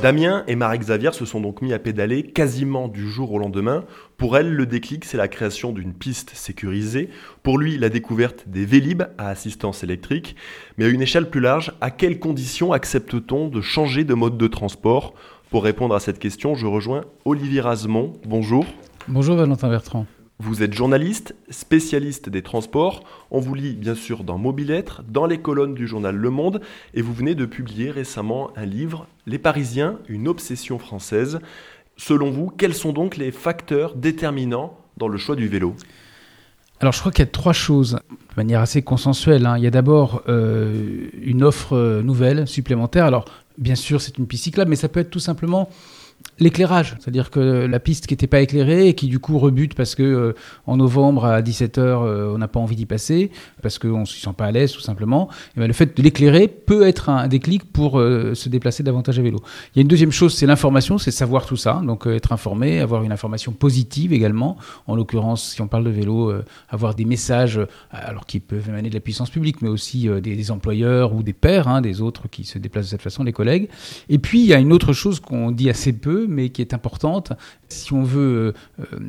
Damien 0.01 0.43
et 0.47 0.55
Marie-Xavier 0.55 1.11
se 1.11 1.25
sont 1.25 1.41
donc 1.41 1.61
mis 1.61 1.73
à 1.73 1.79
pédaler 1.79 2.23
quasiment 2.23 2.87
du 2.87 3.09
jour 3.09 3.33
au 3.33 3.37
lendemain. 3.37 3.83
Pour 4.17 4.37
elle, 4.37 4.53
le 4.53 4.65
déclic, 4.65 5.03
c'est 5.03 5.17
la 5.17 5.27
création 5.27 5.73
d'une 5.73 5.93
piste 5.93 6.31
sécurisée. 6.33 7.09
Pour 7.43 7.57
lui, 7.57 7.77
la 7.77 7.89
découverte 7.89 8.45
des 8.47 8.65
Vélib 8.65 9.03
à 9.17 9.27
assistance 9.27 9.83
électrique. 9.83 10.35
Mais 10.77 10.85
à 10.85 10.87
une 10.87 11.01
échelle 11.01 11.29
plus 11.29 11.41
large, 11.41 11.73
à 11.81 11.91
quelles 11.91 12.19
conditions 12.19 12.71
accepte-t-on 12.71 13.49
de 13.49 13.61
changer 13.61 14.05
de 14.05 14.13
mode 14.13 14.37
de 14.37 14.47
transport? 14.47 15.13
Pour 15.51 15.63
répondre 15.63 15.93
à 15.93 15.99
cette 15.99 16.19
question, 16.19 16.55
je 16.55 16.65
rejoins 16.65 17.03
Olivier 17.25 17.61
Razemont. 17.61 18.13
Bonjour. 18.25 18.65
Bonjour 19.07 19.35
Valentin 19.35 19.69
Bertrand. 19.69 20.05
Vous 20.41 20.63
êtes 20.63 20.73
journaliste, 20.73 21.35
spécialiste 21.49 22.29
des 22.29 22.41
transports. 22.41 23.03
On 23.29 23.41
vous 23.41 23.55
lit 23.55 23.73
bien 23.73 23.93
sûr 23.93 24.23
dans 24.23 24.37
Mobilettre, 24.37 25.03
dans 25.09 25.25
les 25.25 25.39
colonnes 25.39 25.73
du 25.73 25.85
journal 25.85 26.15
Le 26.15 26.29
Monde, 26.29 26.61
et 26.93 27.01
vous 27.01 27.13
venez 27.13 27.35
de 27.35 27.45
publier 27.45 27.91
récemment 27.91 28.51
un 28.55 28.65
livre, 28.65 29.05
Les 29.27 29.37
Parisiens, 29.37 29.99
une 30.07 30.29
obsession 30.29 30.79
française. 30.79 31.39
Selon 31.97 32.31
vous, 32.31 32.49
quels 32.57 32.73
sont 32.73 32.93
donc 32.93 33.17
les 33.17 33.31
facteurs 33.31 33.95
déterminants 33.95 34.77
dans 34.95 35.09
le 35.09 35.17
choix 35.17 35.35
du 35.35 35.49
vélo? 35.49 35.75
Alors 36.79 36.93
je 36.93 37.01
crois 37.01 37.11
qu'il 37.11 37.25
y 37.25 37.27
a 37.27 37.31
trois 37.31 37.51
choses 37.51 37.99
de 38.09 38.35
manière 38.37 38.61
assez 38.61 38.81
consensuelle. 38.81 39.45
hein. 39.45 39.57
Il 39.57 39.63
y 39.65 39.67
a 39.67 39.71
d'abord 39.71 40.21
euh, 40.29 41.09
une 41.21 41.43
offre 41.43 41.73
euh, 41.73 42.01
nouvelle, 42.01 42.47
supplémentaire. 42.47 43.03
Alors 43.03 43.25
bien 43.57 43.75
sûr 43.75 43.99
c'est 43.99 44.17
une 44.17 44.25
piste 44.25 44.45
cyclable, 44.45 44.69
mais 44.69 44.77
ça 44.77 44.87
peut 44.87 45.01
être 45.01 45.09
tout 45.09 45.19
simplement 45.19 45.67
l'éclairage. 46.39 46.95
C'est-à-dire 46.99 47.29
que 47.29 47.39
la 47.39 47.79
piste 47.79 48.07
qui 48.07 48.13
n'était 48.13 48.27
pas 48.27 48.41
éclairée 48.41 48.87
et 48.87 48.93
qui 48.93 49.07
du 49.07 49.19
coup 49.19 49.37
rebute 49.37 49.73
parce 49.75 49.95
que 49.95 50.03
euh, 50.03 50.33
en 50.65 50.77
novembre 50.77 51.25
à 51.25 51.41
17h 51.41 51.79
on 51.79 52.37
n'a 52.37 52.47
pas 52.47 52.59
envie 52.59 52.75
d'y 52.75 52.85
passer, 52.85 53.31
parce 53.61 53.79
qu'on 53.79 54.01
ne 54.01 54.05
se 54.05 54.19
sent 54.19 54.33
pas 54.35 54.45
à 54.45 54.51
l'aise 54.51 54.71
tout 54.71 54.81
simplement, 54.81 55.29
et 55.55 55.59
ben, 55.59 55.67
le 55.67 55.73
fait 55.73 55.95
de 55.97 56.01
l'éclairer 56.01 56.47
peut 56.47 56.87
être 56.87 57.09
un 57.09 57.27
déclic 57.27 57.71
pour 57.71 57.99
euh, 57.99 58.33
se 58.33 58.49
déplacer 58.49 58.83
davantage 58.83 59.19
à 59.19 59.21
vélo. 59.21 59.39
Il 59.73 59.77
y 59.77 59.79
a 59.79 59.81
une 59.81 59.87
deuxième 59.87 60.11
chose, 60.11 60.33
c'est 60.35 60.45
l'information, 60.45 60.97
c'est 60.97 61.11
savoir 61.11 61.45
tout 61.45 61.57
ça, 61.57 61.81
donc 61.85 62.07
euh, 62.07 62.15
être 62.15 62.31
informé, 62.31 62.79
avoir 62.79 63.03
une 63.03 63.11
information 63.11 63.51
positive 63.51 64.13
également. 64.13 64.57
En 64.87 64.95
l'occurrence, 64.95 65.53
si 65.53 65.61
on 65.61 65.67
parle 65.67 65.83
de 65.83 65.89
vélo, 65.89 66.29
euh, 66.29 66.45
avoir 66.69 66.95
des 66.95 67.05
messages, 67.05 67.57
euh, 67.57 67.65
alors 67.91 68.25
qui 68.25 68.39
peuvent 68.39 68.67
émaner 68.69 68.89
de 68.89 68.93
la 68.93 68.99
puissance 68.99 69.29
publique, 69.29 69.61
mais 69.61 69.69
aussi 69.69 70.07
euh, 70.07 70.21
des, 70.21 70.35
des 70.35 70.51
employeurs 70.51 71.13
ou 71.13 71.23
des 71.23 71.33
pairs, 71.33 71.67
hein, 71.67 71.81
des 71.81 72.01
autres 72.01 72.27
qui 72.29 72.43
se 72.43 72.57
déplacent 72.57 72.85
de 72.85 72.89
cette 72.89 73.01
façon, 73.01 73.23
les 73.23 73.33
collègues. 73.33 73.69
Et 74.09 74.19
puis, 74.19 74.41
il 74.41 74.47
y 74.47 74.53
a 74.53 74.59
une 74.59 74.73
autre 74.73 74.93
chose 74.93 75.19
qu'on 75.19 75.51
dit 75.51 75.69
assez 75.69 75.93
peu, 75.93 76.27
mais 76.29 76.49
qui 76.49 76.61
est 76.61 76.73
importante. 76.73 77.33
Si 77.67 77.93
on 77.93 78.03
veut 78.03 78.53
euh, 78.79 78.85
euh, 78.93 78.99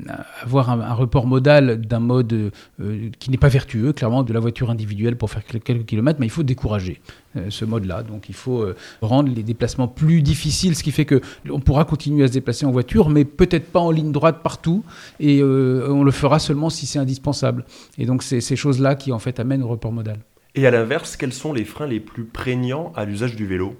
avoir 0.43 0.70
un, 0.70 0.94
report 0.94 1.26
modal 1.26 1.81
d'un 1.81 2.00
mode 2.00 2.32
euh, 2.32 3.11
qui 3.19 3.31
n'est 3.31 3.37
pas 3.37 3.49
vertueux, 3.49 3.93
clairement, 3.93 4.22
de 4.22 4.32
la 4.32 4.40
voiture 4.40 4.70
individuelle 4.70 5.17
pour 5.17 5.31
faire 5.31 5.44
quelques, 5.44 5.84
kilomètres, 5.84 6.19
mais 6.19 6.26
il 6.26 6.31
faut 6.31 6.43
décourager 6.43 7.00
ce 7.49 7.64
mode-là. 7.64 8.02
Donc 8.02 8.28
il 8.28 8.34
faut 8.34 8.67
rendre 9.02 9.32
les 9.32 9.44
déplacements 9.44 9.87
plus 9.87 10.20
difficiles, 10.20 10.75
ce 10.75 10.82
qui 10.82 10.90
fait 10.90 11.05
que 11.05 11.20
on 11.49 11.61
pourra 11.61 11.84
continuer 11.84 12.25
à 12.25 12.26
se 12.26 12.32
déplacer 12.32 12.67
en 12.67 12.72
voiture, 12.72 13.08
mais 13.08 13.25
peut-être 13.25 13.70
pas 13.70 13.78
en 13.78 13.93
ligne 13.93 14.11
droite 14.11 14.40
partout, 14.43 14.82
et 15.20 15.40
on 15.43 16.02
le 16.02 16.11
fera 16.11 16.40
seulement 16.40 16.70
si 16.70 16.87
c'est 16.87 16.99
indispensable. 16.99 17.64
Et 17.99 18.06
donc 18.06 18.25
c'est 18.25 18.40
ces 18.40 18.56
choses-là 18.56 18.96
qui 18.96 19.12
en 19.12 19.20
fait 19.20 19.38
amènent 19.38 19.62
au 19.62 19.69
report 19.69 19.93
modal. 19.93 20.19
Et 20.56 20.66
à 20.66 20.70
l'inverse, 20.73 21.16
quels 21.16 21.32
sont 21.32 21.52
les 21.52 21.64
freins 21.64 21.87
les 21.87 22.00
plus 22.00 22.25
prégnants 22.25 22.93
à 22.96 23.05
l'usage 23.05 23.37
du 23.37 23.46
vélo? 23.46 23.76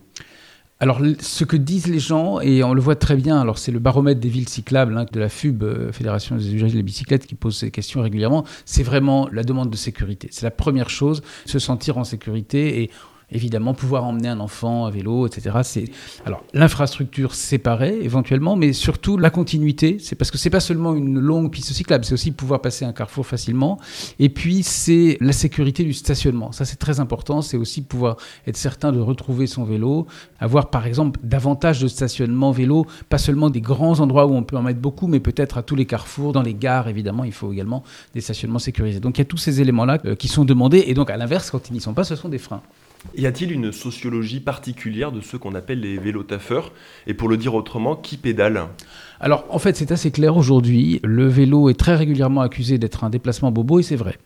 Alors, 0.83 0.99
ce 1.21 1.45
que 1.45 1.59
disent 1.59 1.89
les 1.89 1.99
gens, 1.99 2.41
et 2.41 2.65
on 2.65 2.73
le 2.73 2.81
voit 2.81 2.97
très 2.97 3.15
bien, 3.15 3.39
alors 3.39 3.59
c'est 3.59 3.71
le 3.71 3.79
baromètre 3.79 4.19
des 4.19 4.31
villes 4.31 4.49
cyclables 4.49 4.97
hein, 4.97 5.05
de 5.13 5.21
la 5.21 5.29
FUB, 5.29 5.63
euh, 5.63 5.93
Fédération 5.93 6.37
des 6.37 6.55
usagers 6.55 6.77
des 6.77 6.83
bicyclettes, 6.83 7.27
qui 7.27 7.35
pose 7.35 7.59
ces 7.59 7.71
questions 7.71 8.01
régulièrement, 8.01 8.45
c'est 8.65 8.83
vraiment 8.83 9.29
la 9.31 9.45
demande 9.45 9.69
de 9.69 9.77
sécurité. 9.77 10.29
C'est 10.31 10.47
la 10.47 10.51
première 10.51 10.89
chose, 10.89 11.23
se 11.45 11.59
sentir 11.59 11.99
en 11.99 12.05
sécurité 12.05 12.83
et 12.83 12.91
évidemment 13.33 13.75
pouvoir 13.75 14.05
emmener 14.05 14.29
un 14.29 14.41
enfant 14.41 14.87
à 14.87 14.91
vélo, 14.91 15.27
etc. 15.27 15.59
C'est 15.63 15.85
alors 16.27 16.43
l'infrastructure 16.53 17.35
séparée 17.35 17.99
éventuellement, 18.03 18.57
mais 18.57 18.73
surtout 18.73 19.17
la 19.17 19.31
continuité. 19.31 19.99
C'est 20.01 20.17
parce 20.17 20.31
que 20.31 20.39
c'est 20.39 20.51
pas 20.51 20.61
seulement 20.61 20.95
une 20.95 21.19
longue 21.19 21.51
piste 21.51 21.73
cyclable, 21.73 22.05
c'est 22.05 22.15
aussi 22.15 22.33
pouvoir 22.33 22.61
passer 22.61 22.85
un 22.85 22.93
carrefour 22.93 23.27
facilement. 23.27 23.79
Et 24.19 24.29
puis 24.29 24.63
c'est 24.63 25.17
la 25.21 25.33
sécurité 25.33 25.85
du 25.85 25.93
stationnement. 25.93 26.53
Ça 26.53 26.65
c'est 26.65 26.77
très 26.77 27.01
important. 27.01 27.43
C'est 27.43 27.57
aussi 27.57 27.83
pouvoir 27.83 28.17
être 28.47 28.57
certain 28.57 28.93
de 28.93 29.01
retrouver 29.01 29.47
son 29.47 29.65
vélo, 29.65 30.07
avoir 30.39 30.71
par 30.71 30.87
exemple 30.87 31.21
davantage 31.23 31.81
de 31.81 31.89
stationnement 31.89 32.51
vélo, 32.51 32.87
pas 33.09 33.19
seulement 33.19 33.51
des 33.51 33.61
grands 33.61 34.01
endroits 34.01 34.27
où 34.27 34.35
on 34.35 34.43
peut 34.43 34.57
en 34.57 34.63
mettre 34.63 34.81
beaucoup, 34.81 35.07
mais 35.07 35.21
peut-être 35.21 35.59
à 35.59 35.63
tous 35.63 35.77
les 35.77 35.87
carrefours, 35.87 36.33
dans 36.33 36.43
les 36.43 36.55
gares 36.55 36.89
évidemment, 36.89 37.25
il 37.25 37.33
faut 37.33 37.53
également 37.53 37.83
des 38.15 38.21
stationnements 38.21 38.59
sécurisés. 38.59 39.01
Donc 39.01 39.19
il 39.19 39.21
y 39.21 39.23
a 39.23 39.27
tous 39.27 39.37
ces 39.37 39.61
éléments-là 39.61 39.99
euh, 40.05 40.15
qui 40.15 40.29
sont 40.29 40.45
demandés, 40.45 40.85
et 40.87 40.95
donc 40.95 41.11
à 41.11 41.17
l'inverse, 41.17 41.51
quand 41.51 41.69
ils 41.69 41.73
n'y 41.73 41.81
sont 41.81 41.95
pas, 41.95 42.05
ce 42.05 42.17
sont 42.17 42.29
des 42.29 42.39
freins. 42.39 42.63
Y 43.17 43.27
a-t-il 43.27 43.53
une 43.53 43.73
sociologie 43.73 44.41
particulière 44.41 45.11
de 45.11 45.21
ceux 45.21 45.39
qu'on 45.39 45.55
appelle 45.55 45.81
les 45.81 45.97
vélotaffeurs 45.99 46.73
Et 47.07 47.15
pour 47.15 47.29
le 47.29 47.37
dire 47.37 47.55
autrement, 47.55 47.97
qui 47.97 48.17
pédale 48.17 48.69
Alors, 49.21 49.45
en 49.49 49.59
fait, 49.59 49.77
c'est 49.77 49.91
assez 49.91 50.11
clair 50.11 50.37
aujourd'hui. 50.37 51.01
Le 51.03 51.27
vélo 51.27 51.71
est 51.71 51.79
très 51.79 51.97
régulièrement 51.97 52.43
accusé 52.43 52.79
d'être 52.79 53.05
un 53.05 53.11
déplacement 53.11 53.51
bobo, 53.51 53.81
et 53.81 53.83
c'est 53.83 53.97
vrai. 53.97 54.19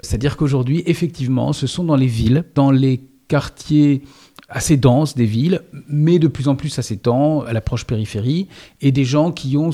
C'est-à-dire 0.00 0.36
qu'aujourd'hui, 0.36 0.82
effectivement, 0.86 1.52
ce 1.52 1.66
sont 1.66 1.84
dans 1.84 1.96
les 1.96 2.06
villes, 2.06 2.44
dans 2.54 2.70
les 2.70 3.00
quartiers 3.28 4.02
assez 4.48 4.76
denses 4.76 5.14
des 5.14 5.26
villes, 5.26 5.62
mais 5.88 6.18
de 6.18 6.28
plus 6.28 6.48
en 6.48 6.54
plus 6.54 6.78
assez 6.78 6.96
tend 6.96 7.42
à 7.42 7.52
l'approche 7.52 7.84
périphérie, 7.84 8.48
et 8.80 8.92
des 8.92 9.04
gens 9.04 9.32
qui 9.32 9.56
ont 9.56 9.70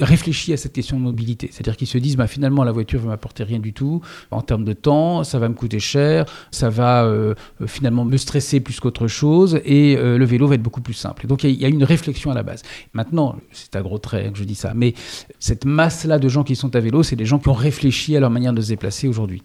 réfléchi 0.00 0.52
à 0.52 0.56
cette 0.56 0.72
question 0.72 0.98
de 0.98 1.02
mobilité. 1.02 1.48
C'est-à-dire 1.52 1.76
qu'ils 1.76 1.88
se 1.88 1.98
disent, 1.98 2.16
bah, 2.16 2.26
finalement, 2.26 2.64
la 2.64 2.72
voiture 2.72 3.00
va 3.00 3.08
m'apporter 3.08 3.44
rien 3.44 3.58
du 3.58 3.72
tout 3.72 4.00
en 4.30 4.42
termes 4.42 4.64
de 4.64 4.72
temps, 4.72 5.24
ça 5.24 5.38
va 5.38 5.48
me 5.48 5.54
coûter 5.54 5.78
cher, 5.78 6.26
ça 6.50 6.70
va 6.70 7.04
euh, 7.04 7.34
euh, 7.60 7.66
finalement 7.66 8.04
me 8.04 8.16
stresser 8.16 8.60
plus 8.60 8.80
qu'autre 8.80 9.06
chose, 9.06 9.60
et 9.64 9.96
euh, 9.96 10.18
le 10.18 10.24
vélo 10.24 10.46
va 10.46 10.56
être 10.56 10.62
beaucoup 10.62 10.80
plus 10.80 10.94
simple. 10.94 11.24
Et 11.24 11.28
donc, 11.28 11.44
il 11.44 11.50
y 11.50 11.62
y, 11.62 11.64
a 11.64 11.68
une 11.68 11.84
réflexion 11.84 12.30
à 12.30 12.34
la 12.34 12.42
base. 12.42 12.62
Maintenant, 12.92 13.36
c'est 13.52 13.76
à 13.76 13.82
gros 13.82 13.98
traits 13.98 14.32
que 14.32 14.38
je 14.38 14.44
dis 14.44 14.54
ça, 14.54 14.72
mais 14.74 14.94
cette 15.38 15.64
masse-là 15.64 16.18
de 16.18 16.28
gens 16.28 16.44
qui 16.44 16.56
sont 16.56 16.74
à 16.76 16.80
vélo, 16.80 17.02
c'est 17.02 17.16
des 17.16 17.26
gens 17.26 17.38
qui 17.38 17.48
ont 17.48 17.54
réfléchi 17.54 18.16
à 18.16 18.20
leur 18.20 18.30
manière 18.30 18.52
de 18.52 18.60
se 18.60 18.68
déplacer 18.68 19.08
aujourd'hui. 19.08 19.42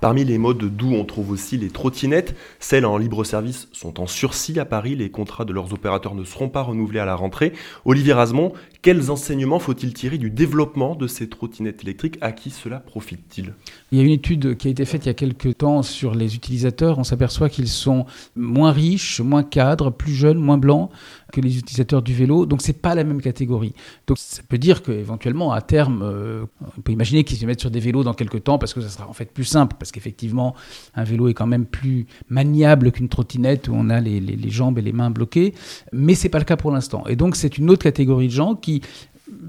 Parmi 0.00 0.24
les 0.24 0.38
modes 0.38 0.64
doux, 0.64 0.94
on 0.94 1.04
trouve 1.04 1.30
aussi 1.30 1.58
les 1.58 1.68
trottinettes. 1.68 2.34
Celles 2.58 2.86
en 2.86 2.96
libre 2.96 3.22
service 3.24 3.68
sont 3.72 4.00
en 4.00 4.06
sursis 4.06 4.58
à 4.58 4.64
Paris. 4.64 4.96
Les 4.96 5.10
contrats 5.10 5.44
de 5.44 5.52
leurs 5.52 5.74
opérateurs 5.74 6.14
ne 6.14 6.24
seront 6.24 6.48
pas 6.48 6.62
renouvelés 6.62 7.00
à 7.00 7.04
la 7.04 7.14
rentrée. 7.14 7.52
Olivier 7.84 8.14
Rasmont, 8.14 8.54
quels 8.80 9.10
enseignements 9.10 9.58
faut-il 9.58 9.92
tirer 9.92 10.16
du 10.16 10.30
développement 10.30 10.94
de 10.94 11.06
ces 11.06 11.28
trottinettes 11.28 11.82
électriques? 11.82 12.16
À 12.22 12.32
qui 12.32 12.48
cela 12.48 12.78
profite-t-il? 12.78 13.52
Il 13.92 13.98
y 13.98 14.00
a 14.00 14.04
une 14.04 14.10
étude 14.10 14.56
qui 14.56 14.68
a 14.68 14.70
été 14.70 14.86
faite 14.86 15.04
il 15.04 15.08
y 15.08 15.10
a 15.10 15.14
quelques 15.14 15.58
temps 15.58 15.82
sur 15.82 16.14
les 16.14 16.34
utilisateurs. 16.34 16.98
On 16.98 17.04
s'aperçoit 17.04 17.50
qu'ils 17.50 17.68
sont 17.68 18.06
moins 18.36 18.72
riches, 18.72 19.20
moins 19.20 19.42
cadres, 19.42 19.90
plus 19.90 20.14
jeunes, 20.14 20.38
moins 20.38 20.56
blancs 20.56 20.90
que 21.30 21.40
les 21.40 21.58
utilisateurs 21.58 22.02
du 22.02 22.14
vélo. 22.14 22.46
Donc 22.46 22.62
c'est 22.62 22.80
pas 22.80 22.94
la 22.94 23.04
même 23.04 23.20
catégorie. 23.20 23.74
Donc 24.06 24.18
ça 24.18 24.42
peut 24.48 24.58
dire 24.58 24.82
qu'éventuellement 24.82 25.52
à 25.52 25.60
terme, 25.60 26.02
euh, 26.02 26.44
on 26.76 26.80
peut 26.80 26.92
imaginer 26.92 27.24
qu'ils 27.24 27.38
se 27.38 27.46
mettent 27.46 27.60
sur 27.60 27.70
des 27.70 27.80
vélos 27.80 28.04
dans 28.04 28.14
quelques 28.14 28.44
temps 28.44 28.58
parce 28.58 28.74
que 28.74 28.80
ça 28.80 28.88
sera 28.88 29.08
en 29.08 29.12
fait 29.12 29.32
plus 29.32 29.44
simple 29.44 29.76
parce 29.78 29.92
qu'effectivement 29.92 30.54
un 30.94 31.04
vélo 31.04 31.28
est 31.28 31.34
quand 31.34 31.46
même 31.46 31.66
plus 31.66 32.06
maniable 32.28 32.92
qu'une 32.92 33.08
trottinette 33.08 33.68
où 33.68 33.72
on 33.74 33.90
a 33.90 34.00
les, 34.00 34.20
les, 34.20 34.50
jambes 34.50 34.78
et 34.78 34.82
les 34.82 34.92
mains 34.92 35.10
bloquées. 35.10 35.54
Mais 35.92 36.14
c'est 36.14 36.28
pas 36.28 36.38
le 36.38 36.44
cas 36.44 36.56
pour 36.56 36.70
l'instant. 36.70 37.04
Et 37.06 37.16
donc 37.16 37.36
c'est 37.36 37.58
une 37.58 37.70
autre 37.70 37.82
catégorie 37.82 38.26
de 38.28 38.32
gens 38.32 38.54
qui 38.54 38.82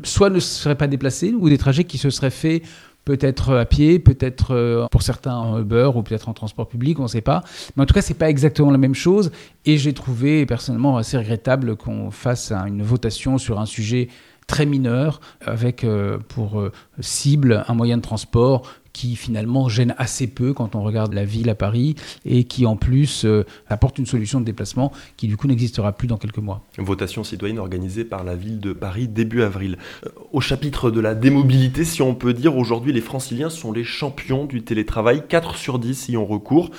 soit 0.04 0.30
ne 0.30 0.40
seraient 0.40 0.78
pas 0.78 0.88
déplacés 0.88 1.34
ou 1.34 1.50
des 1.50 1.58
trajets 1.58 1.84
qui 1.84 1.98
se 1.98 2.10
seraient 2.10 2.30
faits 2.30 2.64
peut-être 3.06 3.56
à 3.56 3.66
pied, 3.66 4.00
peut-être 4.00 4.54
euh, 4.54 4.86
pour 4.92 5.02
certains 5.02 5.36
en 5.36 5.60
Uber 5.60 5.92
ou 5.96 6.04
peut-être 6.04 6.30
en 6.30 6.34
transport 6.34 6.68
public, 6.68 7.00
on 7.00 7.04
ne 7.04 7.08
sait 7.08 7.22
pas. 7.22 7.44
Mais 7.76 7.84
en 7.84 7.86
tout 7.86 7.94
cas, 7.94 8.02
c'est 8.02 8.14
pas 8.14 8.30
exactement 8.30 8.72
la 8.72 8.78
même 8.78 8.96
chose. 8.96 9.32
Et 9.66 9.78
j'ai 9.78 9.94
trouvé 9.94 10.46
personnellement 10.46 10.98
assez 10.98 11.18
regrettable 11.18 11.76
qu'on 11.76 12.12
fasse 12.12 12.52
une 12.52 12.84
votation 12.84 13.38
sur 13.38 13.60
un 13.60 13.66
sujet 13.66 14.10
très 14.48 14.66
mineur, 14.66 15.22
avec 15.46 15.84
euh, 15.84 16.18
pour 16.28 16.60
euh, 16.60 16.72
cible 17.00 17.64
un 17.68 17.74
moyen 17.74 17.98
de 17.98 18.02
transport 18.02 18.64
qui 18.94 19.16
finalement 19.16 19.70
gêne 19.70 19.96
assez 19.98 20.28
peu 20.28 20.54
quand 20.54 20.76
on 20.76 20.84
regarde 20.84 21.14
la 21.14 21.26
ville 21.26 21.50
à 21.50 21.56
Paris 21.56 21.96
et 22.26 22.44
qui 22.44 22.66
en 22.66 22.76
plus 22.76 23.26
euh, 23.26 23.46
apporte 23.68 24.00
une 24.00 24.06
solution 24.06 24.40
de 24.40 24.46
déplacement 24.46 24.92
qui 25.18 25.28
du 25.28 25.38
coup 25.38 25.48
n'existera 25.48 25.92
plus 25.92 26.08
dans 26.08 26.18
quelques 26.18 26.38
mois. 26.38 26.62
Votation 26.78 27.24
citoyenne 27.24 27.60
organisée 27.60 28.06
par 28.06 28.24
la 28.24 28.36
ville 28.36 28.60
de 28.60 28.74
Paris 28.74 29.08
début 29.08 29.44
avril. 29.44 29.78
Euh, 30.06 30.10
au 30.32 30.42
chapitre 30.42 30.92
de 30.92 31.00
la 31.00 31.16
démobilité, 31.16 31.86
si 31.86 32.02
on 32.02 32.16
peut 32.16 32.34
dire, 32.34 32.58
aujourd'hui 32.58 32.94
les 32.94 33.02
franciliens 33.02 33.50
sont 33.50 33.72
les 33.72 33.84
champions 33.84 34.46
du 34.46 34.64
télétravail, 34.64 35.24
4 35.28 35.56
sur 35.56 35.80
10 35.80 36.10
y 36.10 36.18
ont 36.18 36.26
recours. 36.26 36.72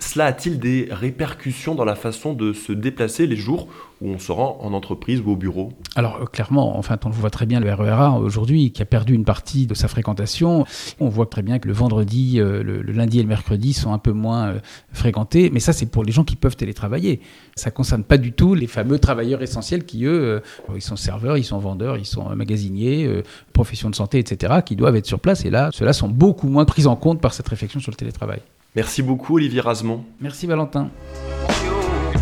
Cela 0.00 0.26
a-t-il 0.26 0.60
des 0.60 0.86
répercussions 0.92 1.74
dans 1.74 1.84
la 1.84 1.96
façon 1.96 2.32
de 2.32 2.52
se 2.52 2.72
déplacer 2.72 3.26
les 3.26 3.34
jours 3.34 3.66
où 4.00 4.10
on 4.10 4.18
se 4.20 4.30
rend 4.30 4.58
en 4.62 4.72
entreprise 4.72 5.20
ou 5.20 5.32
au 5.32 5.36
bureau? 5.36 5.72
Alors 5.96 6.18
euh, 6.22 6.24
clairement, 6.24 6.78
enfin, 6.78 6.96
on 7.04 7.10
voit 7.10 7.30
très 7.30 7.46
bien 7.46 7.58
le 7.58 7.72
RERA 7.72 8.16
aujourd'hui 8.20 8.70
qui 8.70 8.80
a 8.80 8.84
perdu 8.84 9.14
une 9.14 9.24
partie 9.24 9.66
de 9.66 9.74
sa 9.74 9.88
fréquentation. 9.88 10.64
On 11.00 11.08
voit 11.08 11.26
très 11.26 11.42
bien 11.42 11.57
que 11.58 11.68
le 11.68 11.74
vendredi, 11.74 12.40
euh, 12.40 12.62
le, 12.62 12.80
lundi 12.92 13.18
et 13.18 13.22
le 13.22 13.28
mercredi 13.28 13.72
sont 13.72 13.92
un 13.92 13.98
peu 13.98 14.12
moins 14.12 14.48
euh, 14.48 14.58
fréquentés, 14.92 15.50
mais 15.50 15.60
ça 15.60 15.72
c'est 15.72 15.86
pour 15.86 16.04
les 16.04 16.12
gens 16.12 16.24
qui 16.24 16.36
peuvent 16.36 16.56
télétravailler. 16.56 17.20
Ça 17.54 17.70
ne 17.70 17.74
concerne 17.74 18.04
pas 18.04 18.18
du 18.18 18.32
tout 18.32 18.54
les 18.54 18.66
fameux 18.66 18.98
travailleurs 18.98 19.42
essentiels 19.42 19.84
qui, 19.84 20.04
eux, 20.04 20.42
ils 20.74 20.82
sont 20.82 20.96
serveurs, 20.96 21.36
ils 21.36 21.44
sont 21.44 21.58
vendeurs, 21.58 21.96
ils 21.96 22.06
sont 22.06 22.34
magasiniers, 22.34 23.22
professions 23.52 23.90
de 23.90 23.94
santé, 23.94 24.18
etc., 24.18 24.54
qui 24.64 24.76
doivent 24.76 24.96
être 24.96 25.06
sur 25.06 25.20
place. 25.20 25.44
Et 25.44 25.50
là, 25.50 25.70
ceux-là 25.72 25.92
sont 25.92 26.08
beaucoup 26.08 26.48
moins 26.48 26.64
pris 26.64 26.86
en 26.86 26.96
compte 26.96 27.20
par 27.20 27.34
cette 27.34 27.48
réflexion 27.48 27.80
sur 27.80 27.90
le 27.90 27.96
télétravail. 27.96 28.40
Merci 28.76 29.02
beaucoup 29.02 29.36
Olivier 29.36 29.60
Rasmont. 29.60 30.04
Merci 30.20 30.46
Valentin. 30.46 30.90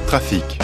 Trafic. 0.06 0.58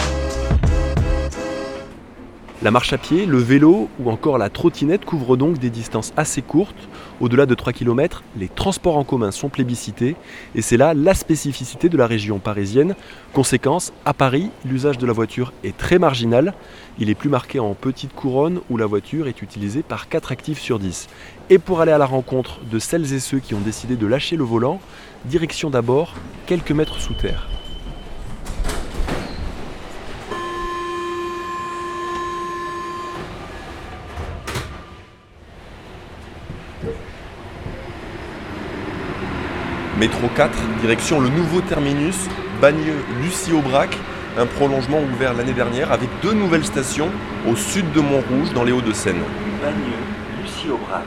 La 2.62 2.70
marche 2.70 2.92
à 2.92 2.98
pied, 2.98 3.26
le 3.26 3.38
vélo 3.38 3.88
ou 3.98 4.08
encore 4.08 4.38
la 4.38 4.48
trottinette 4.48 5.04
couvrent 5.04 5.36
donc 5.36 5.58
des 5.58 5.68
distances 5.68 6.12
assez 6.16 6.42
courtes. 6.42 6.88
Au-delà 7.20 7.44
de 7.44 7.56
3 7.56 7.72
km, 7.72 8.22
les 8.36 8.46
transports 8.46 8.96
en 8.96 9.02
commun 9.02 9.32
sont 9.32 9.48
plébiscités 9.48 10.14
et 10.54 10.62
c'est 10.62 10.76
là 10.76 10.94
la 10.94 11.14
spécificité 11.14 11.88
de 11.88 11.96
la 11.96 12.06
région 12.06 12.38
parisienne. 12.38 12.94
Conséquence, 13.32 13.92
à 14.04 14.14
Paris, 14.14 14.50
l'usage 14.64 14.96
de 14.96 15.06
la 15.06 15.12
voiture 15.12 15.52
est 15.64 15.76
très 15.76 15.98
marginal. 15.98 16.54
Il 17.00 17.10
est 17.10 17.16
plus 17.16 17.28
marqué 17.28 17.58
en 17.58 17.74
petite 17.74 18.14
couronne 18.14 18.60
où 18.70 18.76
la 18.76 18.86
voiture 18.86 19.26
est 19.26 19.42
utilisée 19.42 19.82
par 19.82 20.08
4 20.08 20.30
actifs 20.30 20.60
sur 20.60 20.78
10. 20.78 21.08
Et 21.50 21.58
pour 21.58 21.80
aller 21.80 21.90
à 21.90 21.98
la 21.98 22.06
rencontre 22.06 22.60
de 22.70 22.78
celles 22.78 23.12
et 23.12 23.18
ceux 23.18 23.40
qui 23.40 23.54
ont 23.54 23.60
décidé 23.60 23.96
de 23.96 24.06
lâcher 24.06 24.36
le 24.36 24.44
volant, 24.44 24.78
direction 25.24 25.68
d'abord 25.68 26.14
quelques 26.46 26.70
mètres 26.70 27.00
sous 27.00 27.14
terre. 27.14 27.48
Métro 40.02 40.26
4, 40.34 40.50
direction 40.80 41.20
le 41.20 41.28
nouveau 41.28 41.60
terminus, 41.60 42.26
Bagneux-Lucie-Aubrac, 42.60 43.96
un 44.36 44.46
prolongement 44.46 44.98
ouvert 45.00 45.32
l'année 45.32 45.52
dernière 45.52 45.92
avec 45.92 46.08
deux 46.24 46.32
nouvelles 46.32 46.64
stations 46.64 47.08
au 47.48 47.54
sud 47.54 47.92
de 47.92 48.00
Montrouge 48.00 48.52
dans 48.52 48.64
les 48.64 48.72
Hauts-de-Seine. 48.72 49.20
Bagneux-Lucie-Aubrac. 49.62 51.06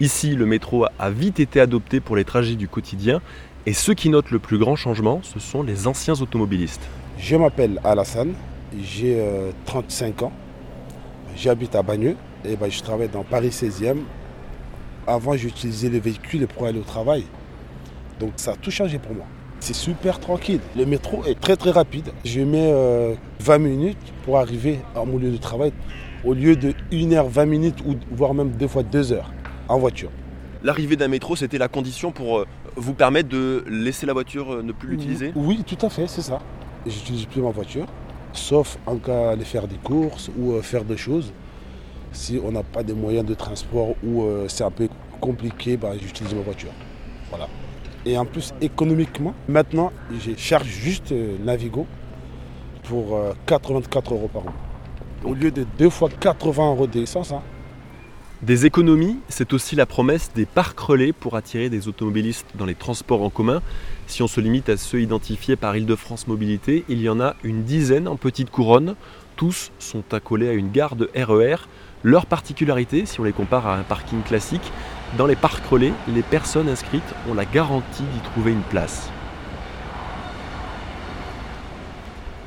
Ici, 0.00 0.34
le 0.34 0.44
métro 0.44 0.86
a 0.98 1.10
vite 1.10 1.38
été 1.38 1.60
adopté 1.60 2.00
pour 2.00 2.16
les 2.16 2.24
trajets 2.24 2.56
du 2.56 2.66
quotidien 2.66 3.22
et 3.66 3.72
ceux 3.72 3.94
qui 3.94 4.08
notent 4.08 4.32
le 4.32 4.40
plus 4.40 4.58
grand 4.58 4.74
changement, 4.74 5.20
ce 5.22 5.38
sont 5.38 5.62
les 5.62 5.86
anciens 5.86 6.20
automobilistes. 6.20 6.82
Je 7.18 7.36
m'appelle 7.36 7.80
Alassane, 7.84 8.34
j'ai 8.82 9.24
35 9.66 10.22
euh, 10.22 10.26
ans, 10.26 10.32
j'habite 11.36 11.76
à 11.76 11.84
Bagneux 11.84 12.16
et 12.44 12.56
ben, 12.56 12.70
je 12.70 12.82
travaille 12.82 13.08
dans 13.08 13.24
Paris 13.24 13.48
16e. 13.48 13.98
Avant, 15.06 15.36
j'utilisais 15.36 15.88
les 15.88 16.00
véhicules 16.00 16.46
pour 16.46 16.66
aller 16.66 16.78
au 16.78 16.84
travail. 16.84 17.24
Donc 18.20 18.32
ça 18.36 18.52
a 18.52 18.56
tout 18.56 18.70
changé 18.70 18.98
pour 18.98 19.14
moi. 19.14 19.26
C'est 19.60 19.74
super 19.74 20.20
tranquille. 20.20 20.60
Le 20.76 20.84
métro 20.84 21.24
est 21.24 21.38
très 21.38 21.56
très 21.56 21.70
rapide. 21.70 22.12
Je 22.24 22.40
mets 22.40 22.70
20 23.40 23.54
euh, 23.54 23.58
minutes 23.58 24.12
pour 24.24 24.38
arriver 24.38 24.80
à 24.94 25.04
mon 25.04 25.18
lieu 25.18 25.30
de 25.30 25.36
travail 25.36 25.72
au 26.24 26.32
lieu 26.32 26.56
de 26.56 26.72
1h 26.90 27.28
20 27.28 27.46
minutes 27.46 27.78
ou 27.86 27.96
voire 28.10 28.32
même 28.32 28.50
deux 28.50 28.68
fois 28.68 28.82
2 28.82 29.12
heures 29.12 29.30
en 29.68 29.78
voiture. 29.78 30.10
L'arrivée 30.62 30.96
d'un 30.96 31.08
métro, 31.08 31.36
c'était 31.36 31.58
la 31.58 31.68
condition 31.68 32.12
pour 32.12 32.38
euh, 32.38 32.46
vous 32.76 32.94
permettre 32.94 33.28
de 33.28 33.64
laisser 33.68 34.06
la 34.06 34.14
voiture 34.14 34.54
euh, 34.54 34.62
ne 34.62 34.72
plus 34.72 34.88
l'utiliser? 34.88 35.32
Oui, 35.34 35.62
tout 35.66 35.84
à 35.84 35.90
fait, 35.90 36.06
c'est 36.06 36.22
ça. 36.22 36.40
J'utilise 36.86 37.26
plus 37.26 37.42
ma 37.42 37.50
voiture, 37.50 37.86
sauf 38.32 38.78
en 38.86 38.96
cas 38.96 39.30
d'aller 39.30 39.44
faire 39.44 39.68
des 39.68 39.76
courses 39.76 40.30
ou 40.38 40.60
faire 40.62 40.84
des 40.84 40.96
choses. 40.96 41.32
Si 42.14 42.40
on 42.42 42.52
n'a 42.52 42.62
pas 42.62 42.84
de 42.84 42.92
moyens 42.92 43.26
de 43.26 43.34
transport 43.34 43.96
ou 44.04 44.22
euh, 44.22 44.46
c'est 44.48 44.62
un 44.62 44.70
peu 44.70 44.88
compliqué, 45.20 45.76
bah, 45.76 45.92
j'utilise 46.00 46.32
ma 46.32 46.42
voiture. 46.42 46.70
Voilà. 47.28 47.48
Et 48.06 48.16
en 48.16 48.24
plus, 48.24 48.54
économiquement, 48.60 49.34
maintenant, 49.48 49.92
je 50.20 50.30
charge 50.36 50.68
juste 50.68 51.10
euh, 51.10 51.36
Navigo 51.44 51.86
pour 52.84 53.18
84 53.46 54.12
euh, 54.12 54.14
euros 54.14 54.30
par 54.32 54.42
an. 54.42 54.54
Au 55.24 55.34
lieu 55.34 55.50
de 55.50 55.66
deux 55.76 55.90
fois 55.90 56.08
80 56.08 56.70
euros 56.70 56.86
d'essence. 56.86 57.32
Hein. 57.32 57.42
Des 58.42 58.64
économies, 58.66 59.16
c'est 59.28 59.52
aussi 59.52 59.74
la 59.74 59.86
promesse 59.86 60.30
des 60.34 60.46
parcs 60.46 60.78
relais 60.78 61.12
pour 61.12 61.34
attirer 61.34 61.68
des 61.68 61.88
automobilistes 61.88 62.46
dans 62.54 62.66
les 62.66 62.74
transports 62.74 63.22
en 63.22 63.30
commun. 63.30 63.60
Si 64.06 64.22
on 64.22 64.28
se 64.28 64.40
limite 64.40 64.68
à 64.68 64.76
ceux 64.76 65.00
identifiés 65.00 65.56
par 65.56 65.74
Île-de-France 65.76 66.28
Mobilité, 66.28 66.84
il 66.88 67.00
y 67.00 67.08
en 67.08 67.20
a 67.20 67.34
une 67.42 67.64
dizaine 67.64 68.06
en 68.06 68.16
petite 68.16 68.50
couronne. 68.50 68.94
Tous 69.34 69.72
sont 69.78 70.04
accolés 70.12 70.48
à 70.48 70.52
une 70.52 70.70
gare 70.70 70.94
de 70.94 71.10
RER. 71.16 71.56
Leur 72.06 72.26
particularité, 72.26 73.06
si 73.06 73.18
on 73.18 73.24
les 73.24 73.32
compare 73.32 73.66
à 73.66 73.78
un 73.78 73.82
parking 73.82 74.22
classique, 74.22 74.70
dans 75.16 75.24
les 75.24 75.36
parcs 75.36 75.64
relais, 75.64 75.94
les 76.06 76.20
personnes 76.20 76.68
inscrites 76.68 77.14
ont 77.30 77.32
la 77.32 77.46
garantie 77.46 78.02
d'y 78.02 78.20
trouver 78.20 78.52
une 78.52 78.60
place. 78.60 79.08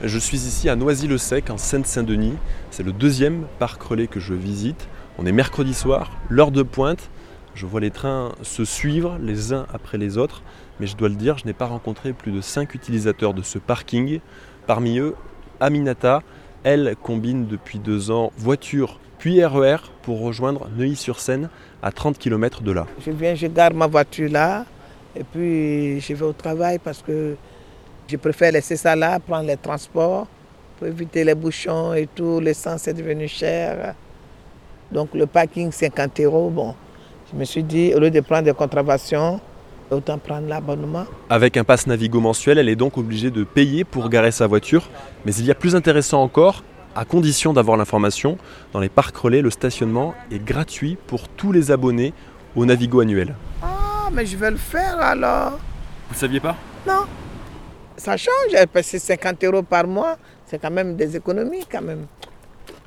Je 0.03 0.19
suis 0.19 0.37
ici 0.37 0.69
à 0.69 0.75
Noisy-le-Sec, 0.75 1.49
en 1.49 1.57
Seine-Saint-Denis. 1.57 2.35
C'est 2.69 2.83
le 2.83 2.91
deuxième 2.91 3.47
parc 3.57 3.81
relais 3.81 4.05
que 4.05 4.19
je 4.19 4.35
visite. 4.35 4.87
On 5.17 5.25
est 5.25 5.31
mercredi 5.31 5.73
soir, 5.73 6.11
l'heure 6.29 6.51
de 6.51 6.61
pointe. 6.61 7.09
Je 7.55 7.65
vois 7.65 7.79
les 7.79 7.89
trains 7.89 8.33
se 8.43 8.63
suivre 8.63 9.17
les 9.19 9.53
uns 9.53 9.65
après 9.73 9.97
les 9.97 10.19
autres, 10.19 10.43
mais 10.79 10.85
je 10.85 10.95
dois 10.95 11.09
le 11.09 11.15
dire, 11.15 11.39
je 11.39 11.45
n'ai 11.45 11.53
pas 11.53 11.65
rencontré 11.65 12.13
plus 12.13 12.31
de 12.31 12.41
5 12.41 12.75
utilisateurs 12.75 13.33
de 13.33 13.41
ce 13.41 13.57
parking. 13.57 14.19
Parmi 14.67 14.99
eux, 14.99 15.15
Aminata, 15.59 16.21
elle 16.63 16.95
combine 17.01 17.47
depuis 17.47 17.79
deux 17.79 18.11
ans 18.11 18.31
voiture 18.37 18.99
puis 19.19 19.43
RER 19.43 19.75
e 19.75 19.77
pour 20.03 20.21
rejoindre 20.21 20.67
Neuilly-sur-Seine 20.77 21.49
à 21.81 21.91
30 21.91 22.17
km 22.17 22.61
de 22.61 22.71
là. 22.71 22.85
Je 23.05 23.11
viens, 23.11 23.35
je 23.35 23.47
garde 23.47 23.73
ma 23.73 23.87
voiture 23.87 24.31
là 24.31 24.65
et 25.15 25.23
puis 25.23 25.99
je 25.99 26.13
vais 26.13 26.25
au 26.25 26.33
travail 26.33 26.79
parce 26.79 27.01
que 27.01 27.35
je 28.07 28.17
préfère 28.17 28.51
laisser 28.51 28.75
ça 28.75 28.95
là, 28.95 29.19
prendre 29.19 29.47
les 29.47 29.57
transports 29.57 30.27
pour 30.77 30.87
éviter 30.87 31.23
les 31.23 31.35
bouchons 31.35 31.93
et 31.93 32.07
tout. 32.07 32.39
L'essence 32.39 32.87
est 32.87 32.93
devenu 32.93 33.27
cher. 33.27 33.95
Donc 34.91 35.09
le 35.13 35.25
parking 35.25 35.71
50 35.71 36.19
euros, 36.21 36.49
bon. 36.49 36.75
Je 37.31 37.37
me 37.37 37.43
suis 37.43 37.63
dit, 37.63 37.93
au 37.93 37.99
lieu 37.99 38.09
de 38.09 38.21
prendre 38.21 38.43
des 38.43 38.53
contraventions, 38.53 39.41
autant 39.91 40.17
prendre 40.17 40.47
l'abonnement. 40.47 41.05
Avec 41.29 41.57
un 41.57 41.63
pass 41.65 41.85
Navigo 41.85 42.21
mensuel, 42.21 42.57
elle 42.57 42.69
est 42.69 42.75
donc 42.75 42.97
obligée 42.97 43.31
de 43.31 43.43
payer 43.43 43.83
pour 43.83 44.07
garer 44.09 44.31
sa 44.31 44.47
voiture. 44.47 44.89
Mais 45.25 45.33
il 45.35 45.45
y 45.45 45.51
a 45.51 45.55
plus 45.55 45.75
intéressant 45.75 46.21
encore, 46.21 46.63
à 46.97 47.05
condition 47.05 47.53
d'avoir 47.53 47.77
l'information. 47.77 48.39
Dans 48.73 48.79
les 48.79 48.89
parcs 48.89 49.15
relais, 49.15 49.43
le 49.43 49.51
stationnement 49.51 50.15
est 50.31 50.43
gratuit 50.43 50.97
pour 51.05 51.29
tous 51.29 51.51
les 51.51 51.69
abonnés 51.69 52.11
au 52.55 52.65
Navigo 52.65 53.01
annuel. 53.01 53.35
Ah, 53.61 54.09
mais 54.11 54.25
je 54.25 54.35
vais 54.35 54.49
le 54.49 54.57
faire 54.57 54.99
alors. 54.99 55.51
Vous 56.07 56.15
ne 56.15 56.19
saviez 56.19 56.39
pas? 56.39 56.55
Non. 56.87 57.05
Ça 57.97 58.17
change, 58.17 58.33
j'ai 58.49 58.65
passé 58.65 58.97
50 58.97 59.43
euros 59.43 59.61
par 59.61 59.85
mois. 59.85 60.17
C'est 60.47 60.59
quand 60.59 60.71
même 60.71 60.95
des 60.95 61.15
économies 61.15 61.65
quand 61.71 61.83
même. 61.83 62.07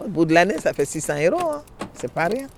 Au 0.05 0.09
bout 0.09 0.25
de 0.25 0.35
l'année, 0.35 0.59
ça 0.59 0.73
fait 0.73 0.85
600 0.85 1.15
euros. 1.27 1.53
Hein. 1.53 1.63
C'est 1.95 2.13
pas 2.13 2.27
rien. 2.27 2.49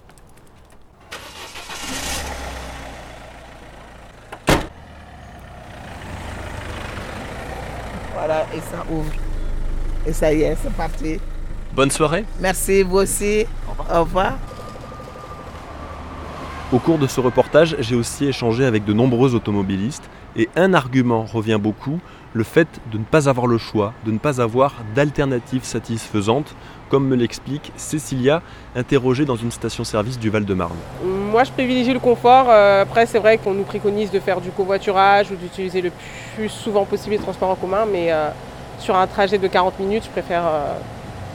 Voilà, 8.14 8.47
et 8.54 8.61
ça 8.61 8.87
ouvre. 8.90 9.12
Et 10.06 10.12
ça 10.14 10.32
y 10.32 10.42
est, 10.42 10.56
c'est 10.62 10.73
parti. 10.73 11.21
Bonne 11.74 11.90
soirée. 11.90 12.24
Merci, 12.40 12.82
vous 12.82 12.98
aussi. 12.98 13.46
Au 13.90 14.00
revoir. 14.00 14.34
Au 16.72 16.78
cours 16.78 16.98
de 16.98 17.06
ce 17.06 17.20
reportage, 17.20 17.76
j'ai 17.80 17.94
aussi 17.94 18.26
échangé 18.26 18.64
avec 18.64 18.84
de 18.84 18.92
nombreux 18.92 19.34
automobilistes 19.34 20.08
et 20.36 20.48
un 20.56 20.72
argument 20.72 21.24
revient 21.24 21.58
beaucoup, 21.60 21.98
le 22.32 22.44
fait 22.44 22.68
de 22.90 22.96
ne 22.98 23.04
pas 23.04 23.28
avoir 23.28 23.46
le 23.46 23.58
choix, 23.58 23.92
de 24.06 24.10
ne 24.10 24.18
pas 24.18 24.40
avoir 24.40 24.76
d'alternative 24.94 25.64
satisfaisante, 25.64 26.54
comme 26.88 27.06
me 27.06 27.16
l'explique 27.16 27.72
Cécilia, 27.76 28.42
interrogée 28.74 29.24
dans 29.26 29.36
une 29.36 29.50
station-service 29.50 30.18
du 30.18 30.30
Val-de-Marne. 30.30 30.76
Moi, 31.04 31.44
je 31.44 31.52
privilégie 31.52 31.92
le 31.92 31.98
confort. 31.98 32.46
Euh, 32.48 32.82
Après, 32.82 33.04
c'est 33.06 33.18
vrai 33.18 33.36
qu'on 33.38 33.52
nous 33.54 33.64
préconise 33.64 34.10
de 34.10 34.20
faire 34.20 34.40
du 34.40 34.50
covoiturage 34.50 35.30
ou 35.30 35.36
d'utiliser 35.36 35.82
le 35.82 35.90
plus 36.34 36.48
souvent 36.48 36.84
possible 36.84 37.12
les 37.12 37.20
transports 37.20 37.50
en 37.50 37.56
commun, 37.56 37.86
mais 37.90 38.12
euh, 38.12 38.28
sur 38.78 38.96
un 38.96 39.06
trajet 39.06 39.38
de 39.38 39.46
40 39.46 39.78
minutes, 39.80 40.04
je 40.04 40.10
préfère 40.10 40.46
euh, 40.46 40.74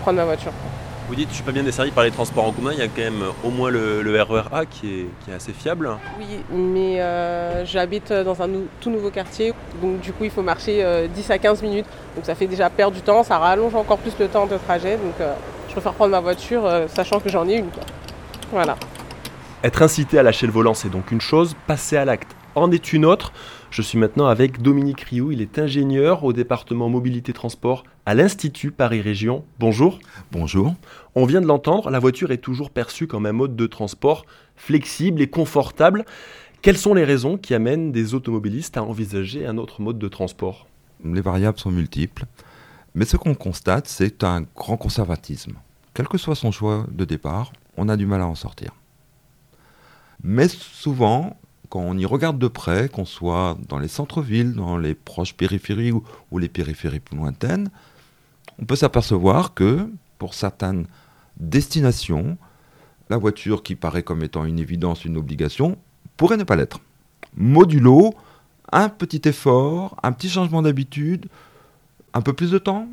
prendre 0.08 0.20
ma 0.20 0.26
voiture. 0.26 0.54
Vous 1.10 1.16
dites, 1.16 1.28
je 1.30 1.36
suis 1.36 1.44
pas 1.44 1.52
bien 1.52 1.64
desservi 1.64 1.92
par 1.92 2.06
les 2.06 2.12
transports 2.12 2.46
en 2.46 2.52
commun, 2.54 2.72
il 2.74 2.80
y 2.80 2.82
a 2.82 2.88
quand 2.88 3.02
même 3.02 3.24
au 3.44 3.50
moins 3.50 3.70
le, 3.70 4.02
le 4.02 4.22
RER 4.22 4.44
A 4.54 4.66
qui 4.66 4.88
est, 5.02 5.06
qui 5.24 5.32
est 5.32 5.34
assez 5.34 5.52
fiable. 5.52 5.90
Oui, 6.18 6.26
mais 6.50 7.02
euh, 7.02 7.66
j'habite 7.66 8.12
dans 8.14 8.42
un 8.42 8.48
nou- 8.48 8.68
tout 8.80 8.90
nouveau 8.90 9.10
quartier, 9.10 9.54
donc 9.82 10.00
du 10.02 10.12
coup, 10.14 10.24
il 10.26 10.30
faut 10.32 10.42
marcher 10.42 10.84
euh, 10.84 11.08
10 11.08 11.32
à 11.32 11.38
15 11.38 11.62
minutes. 11.62 11.86
Donc 12.16 12.26
ça 12.26 12.36
fait 12.36 12.48
déjà 12.48 12.70
perdre 12.70 12.96
du 12.96 13.02
temps, 13.02 13.24
ça 13.24 13.38
rallonge 13.38 13.76
encore 13.76 13.98
plus 13.98 14.14
le 14.20 14.28
temps 14.30 14.48
de 14.48 14.56
trajet, 14.58 14.96
donc 14.98 15.14
euh, 15.20 15.34
je 15.68 15.74
préfère 15.74 15.92
prendre 15.94 16.12
ma 16.12 16.22
voiture, 16.22 16.66
euh, 16.66 16.88
sachant 16.88 17.20
que 17.20 17.30
j'en 17.30 17.46
ai 17.50 17.56
une. 17.56 17.68
quoi. 17.70 17.84
Voilà. 18.52 18.76
Être 19.64 19.82
incité 19.82 20.20
à 20.20 20.24
lâcher 20.24 20.46
le 20.48 20.54
volant, 20.54 20.74
c'est 20.74 20.90
donc 20.90 21.12
une 21.12 21.22
chose, 21.22 21.54
passer 21.68 21.98
à 21.98 22.06
l'acte 22.06 22.34
en 22.58 22.72
est 22.72 22.94
une 22.94 23.06
autre. 23.06 23.32
Je 23.70 23.82
suis 23.82 23.98
maintenant 23.98 24.26
avec 24.26 24.62
Dominique 24.62 25.02
Rioux, 25.02 25.32
il 25.32 25.42
est 25.42 25.60
ingénieur 25.60 26.24
au 26.24 26.34
département 26.34 26.90
mobilité 26.90 27.32
transport 27.34 27.84
à 28.06 28.16
l'Institut 28.16 28.72
Paris 28.72 29.02
Région. 29.02 29.44
Bonjour. 29.60 30.00
Bonjour. 30.32 30.74
On 31.16 31.26
vient 31.26 31.42
de 31.42 31.46
l'entendre, 31.46 31.90
la 31.90 32.00
voiture 32.00 32.32
est 32.32 32.38
toujours 32.38 32.72
perçue 32.72 33.08
comme 33.08 33.26
un 33.26 33.34
mode 33.34 33.56
de 33.56 33.68
transport 33.68 34.26
flexible 34.56 35.22
et 35.22 35.28
confortable. 35.28 36.06
Quelles 36.62 36.78
sont 36.78 36.96
les 36.96 37.04
raisons 37.04 37.38
qui 37.38 37.54
amènent 37.54 37.92
des 37.92 38.16
automobilistes 38.16 38.78
à 38.78 38.84
envisager 38.84 39.46
un 39.46 39.58
autre 39.58 39.82
mode 39.82 40.00
de 40.00 40.08
transport? 40.08 40.66
Les 41.06 41.22
variables 41.22 41.60
sont 41.60 41.72
multiples, 41.72 42.26
mais 42.96 43.06
ce 43.06 43.18
qu'on 43.18 43.36
constate, 43.36 43.88
c'est 43.88 44.24
un 44.24 44.42
grand 44.56 44.78
conservatisme. 44.78 45.54
Quel 45.94 46.08
que 46.08 46.18
soit 46.18 46.36
son 46.36 46.52
choix 46.52 46.88
de 46.92 47.06
départ, 47.06 47.52
on 47.78 47.90
a 47.90 47.98
du 47.98 48.08
mal 48.08 48.22
à 48.22 48.28
en 48.28 48.36
sortir. 48.36 48.72
Mais 50.24 50.48
souvent, 50.48 51.38
quand 51.70 51.80
on 51.80 51.98
y 51.98 52.06
regarde 52.06 52.40
de 52.40 52.48
près, 52.48 52.90
qu'on 52.90 53.06
soit 53.06 53.58
dans 53.68 53.80
les 53.80 53.88
centres-villes, 53.88 54.54
dans 54.54 54.78
les 54.78 54.96
proches 54.96 55.34
périphéries 55.34 55.92
ou, 55.92 56.38
les 56.38 56.48
périphéries 56.48 57.00
plus 57.00 57.18
lointaines, 57.18 57.70
on 58.60 58.66
peut 58.66 58.76
s'apercevoir 58.76 59.54
que 59.54 59.90
pour 60.18 60.34
certaines 60.34 60.86
destinations, 61.40 62.38
la 63.10 63.18
voiture 63.18 63.64
qui 63.64 63.76
paraît 63.76 64.04
comme 64.04 64.24
étant 64.24 64.46
une 64.46 64.60
évidence, 64.60 65.06
une 65.06 65.18
obligation, 65.18 65.78
pourrait 66.16 66.38
ne 66.38 66.44
pas 66.44 66.56
l'être. 66.56 66.80
Modulo, 67.36 68.14
un 68.72 68.90
petit 68.90 69.22
effort, 69.26 69.96
un 70.04 70.12
petit 70.12 70.30
changement 70.30 70.62
d'habitude, 70.62 71.28
un 72.14 72.22
peu 72.22 72.34
plus 72.34 72.52
de 72.52 72.58
temps. 72.58 72.88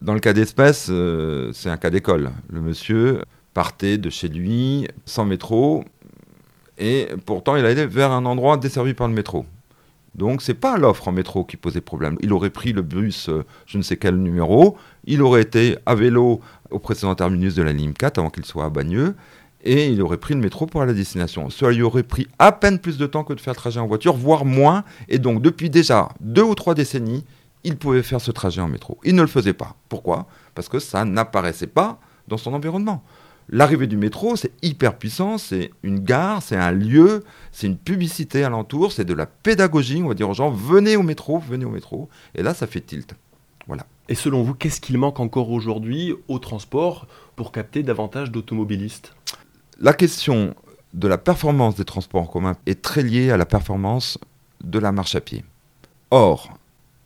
Dans 0.00 0.14
le 0.14 0.20
cas 0.20 0.32
d'espèce, 0.32 0.88
euh, 0.90 1.52
c'est 1.52 1.70
un 1.70 1.76
cas 1.76 1.90
d'école. 1.90 2.32
Le 2.48 2.60
monsieur 2.60 3.22
partait 3.54 3.98
de 3.98 4.10
chez 4.10 4.28
lui 4.28 4.88
sans 5.04 5.24
métro 5.24 5.84
et 6.78 7.08
pourtant 7.26 7.56
il 7.56 7.64
allait 7.64 7.86
vers 7.86 8.10
un 8.10 8.24
endroit 8.24 8.56
desservi 8.56 8.94
par 8.94 9.08
le 9.08 9.14
métro. 9.14 9.44
Donc 10.14 10.42
c'est 10.42 10.54
pas 10.54 10.76
l'offre 10.76 11.08
en 11.08 11.12
métro 11.12 11.44
qui 11.44 11.56
posait 11.56 11.80
problème. 11.80 12.16
Il 12.20 12.32
aurait 12.32 12.50
pris 12.50 12.72
le 12.72 12.82
bus, 12.82 13.28
euh, 13.28 13.44
je 13.66 13.78
ne 13.78 13.82
sais 13.82 13.96
quel 13.96 14.16
numéro, 14.16 14.76
il 15.04 15.22
aurait 15.22 15.42
été 15.42 15.78
à 15.86 15.94
vélo 15.94 16.40
au 16.70 16.78
précédent 16.78 17.14
terminus 17.14 17.54
de 17.54 17.62
la 17.62 17.72
ligne 17.72 17.92
4 17.92 18.18
avant 18.18 18.30
qu'il 18.30 18.44
soit 18.44 18.64
à 18.64 18.70
Bagneux 18.70 19.14
et 19.64 19.88
il 19.88 20.02
aurait 20.02 20.18
pris 20.18 20.34
le 20.34 20.40
métro 20.40 20.66
pour 20.66 20.82
aller 20.82 20.90
à 20.90 20.94
la 20.94 20.98
destination. 20.98 21.50
Cela 21.50 21.72
lui 21.72 21.82
aurait 21.82 22.02
pris 22.02 22.26
à 22.38 22.52
peine 22.52 22.78
plus 22.78 22.98
de 22.98 23.06
temps 23.06 23.24
que 23.24 23.32
de 23.32 23.40
faire 23.40 23.52
le 23.52 23.58
trajet 23.58 23.80
en 23.80 23.86
voiture, 23.86 24.16
voire 24.16 24.44
moins. 24.44 24.84
Et 25.08 25.18
donc, 25.18 25.40
depuis 25.40 25.70
déjà 25.70 26.08
deux 26.20 26.42
ou 26.42 26.54
trois 26.54 26.74
décennies, 26.74 27.24
il 27.64 27.76
pouvait 27.76 28.02
faire 28.02 28.20
ce 28.20 28.32
trajet 28.32 28.60
en 28.60 28.68
métro. 28.68 28.98
Il 29.04 29.14
ne 29.14 29.22
le 29.22 29.28
faisait 29.28 29.52
pas. 29.52 29.76
Pourquoi? 29.88 30.26
Parce 30.54 30.68
que 30.68 30.80
ça 30.80 31.04
n'apparaissait 31.04 31.68
pas 31.68 32.00
dans 32.26 32.36
son 32.36 32.54
environnement. 32.54 33.04
L'arrivée 33.48 33.86
du 33.86 33.96
métro, 33.96 34.36
c'est 34.36 34.52
hyper 34.62 34.96
puissant, 34.96 35.36
c'est 35.36 35.70
une 35.82 35.98
gare, 35.98 36.42
c'est 36.42 36.56
un 36.56 36.70
lieu, 36.70 37.24
c'est 37.50 37.66
une 37.66 37.76
publicité 37.76 38.44
alentour, 38.44 38.92
c'est 38.92 39.04
de 39.04 39.14
la 39.14 39.26
pédagogie. 39.26 40.02
On 40.02 40.08
va 40.08 40.14
dire 40.14 40.30
aux 40.30 40.34
gens, 40.34 40.50
venez 40.50 40.96
au 40.96 41.02
métro, 41.02 41.38
venez 41.38 41.64
au 41.64 41.70
métro. 41.70 42.08
Et 42.34 42.42
là, 42.42 42.54
ça 42.54 42.66
fait 42.66 42.80
tilt. 42.80 43.14
Voilà. 43.66 43.86
Et 44.08 44.14
selon 44.14 44.42
vous, 44.42 44.54
qu'est-ce 44.54 44.80
qu'il 44.80 44.98
manque 44.98 45.20
encore 45.20 45.50
aujourd'hui 45.50 46.14
au 46.28 46.38
transport 46.38 47.06
pour 47.36 47.52
capter 47.52 47.82
davantage 47.82 48.30
d'automobilistes? 48.30 49.14
La 49.80 49.92
question 49.92 50.54
de 50.94 51.08
la 51.08 51.18
performance 51.18 51.76
des 51.76 51.84
transports 51.84 52.22
en 52.22 52.26
commun 52.26 52.56
est 52.66 52.82
très 52.82 53.02
liée 53.02 53.30
à 53.30 53.36
la 53.36 53.46
performance 53.46 54.18
de 54.62 54.78
la 54.78 54.92
marche 54.92 55.14
à 55.14 55.20
pied. 55.20 55.44
Or, 56.10 56.50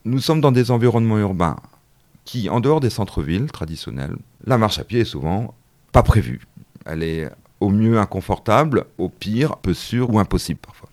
nous 0.04 0.20
sommes 0.20 0.40
dans 0.40 0.52
des 0.52 0.70
environnements 0.70 1.18
urbains 1.18 1.56
qui, 2.24 2.48
en 2.50 2.60
dehors 2.60 2.80
des 2.80 2.90
centres-villes 2.90 3.50
traditionnels, 3.50 4.16
la 4.44 4.58
marche 4.58 4.78
à 4.78 4.84
pied 4.84 5.00
est 5.00 5.04
souvent 5.04 5.54
pas 5.96 6.02
prévue. 6.02 6.42
Elle 6.84 7.02
est 7.02 7.30
au 7.58 7.70
mieux 7.70 7.98
inconfortable, 7.98 8.84
au 8.98 9.08
pire 9.08 9.56
peu 9.56 9.72
sûre 9.72 10.12
ou 10.12 10.18
impossible 10.18 10.60
parfois. 10.60 10.90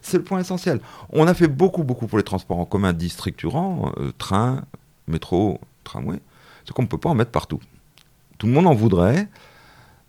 C'est 0.00 0.16
le 0.16 0.24
point 0.24 0.40
essentiel. 0.40 0.80
On 1.10 1.28
a 1.28 1.34
fait 1.34 1.46
beaucoup, 1.46 1.84
beaucoup 1.84 2.08
pour 2.08 2.18
les 2.18 2.24
transports 2.24 2.58
en 2.58 2.64
commun 2.64 2.92
dits 2.92 3.16
euh, 3.24 4.10
train, 4.18 4.62
métro, 5.06 5.60
tramway, 5.84 6.18
ce 6.64 6.72
qu'on 6.72 6.82
ne 6.82 6.88
peut 6.88 6.98
pas 6.98 7.10
en 7.10 7.14
mettre 7.14 7.30
partout. 7.30 7.60
Tout 8.38 8.48
le 8.48 8.52
monde 8.52 8.66
en 8.66 8.74
voudrait, 8.74 9.28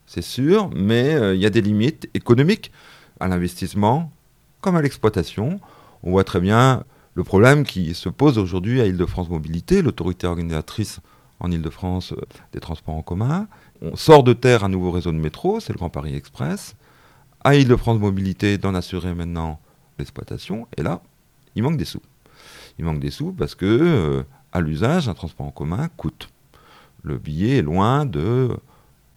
c'est 0.07 0.23
sûr, 0.23 0.71
mais 0.75 1.13
euh, 1.13 1.35
il 1.35 1.41
y 1.41 1.45
a 1.45 1.51
des 1.51 1.61
limites 1.61 2.09
économiques 2.15 2.71
à 3.19 3.27
l'investissement 3.27 4.11
comme 4.61 4.75
à 4.75 4.81
l'exploitation. 4.81 5.59
On 6.01 6.09
voit 6.09 6.23
très 6.23 6.39
bien 6.39 6.85
le 7.13 7.23
problème 7.23 7.65
qui 7.65 7.93
se 7.93 8.09
pose 8.09 8.39
aujourd'hui 8.39 8.81
à 8.81 8.87
Île-de-France 8.87 9.29
Mobilité, 9.29 9.83
l'autorité 9.83 10.25
organisatrice 10.25 11.01
en 11.39 11.51
Île-de-France 11.51 12.13
euh, 12.13 12.21
des 12.53 12.59
transports 12.59 12.95
en 12.95 13.03
commun. 13.03 13.47
On 13.83 13.95
sort 13.95 14.23
de 14.23 14.33
terre 14.33 14.63
un 14.63 14.69
nouveau 14.69 14.91
réseau 14.91 15.11
de 15.11 15.17
métro, 15.17 15.59
c'est 15.59 15.73
le 15.73 15.77
Grand 15.77 15.89
Paris 15.89 16.15
Express. 16.15 16.75
À 17.43 17.55
Île-de-France 17.55 17.99
Mobilité 17.99 18.59
d'en 18.59 18.75
assurer 18.75 19.15
maintenant 19.15 19.59
l'exploitation. 19.97 20.67
Et 20.77 20.83
là, 20.83 21.01
il 21.55 21.63
manque 21.63 21.77
des 21.77 21.85
sous. 21.85 22.01
Il 22.77 22.85
manque 22.85 22.99
des 22.99 23.09
sous 23.09 23.31
parce 23.31 23.55
que, 23.55 23.65
euh, 23.65 24.23
à 24.51 24.61
l'usage, 24.61 25.09
un 25.09 25.15
transport 25.15 25.47
en 25.47 25.51
commun 25.51 25.89
coûte. 25.97 26.29
Le 27.01 27.17
billet 27.17 27.57
est 27.57 27.61
loin 27.63 28.05
de 28.05 28.55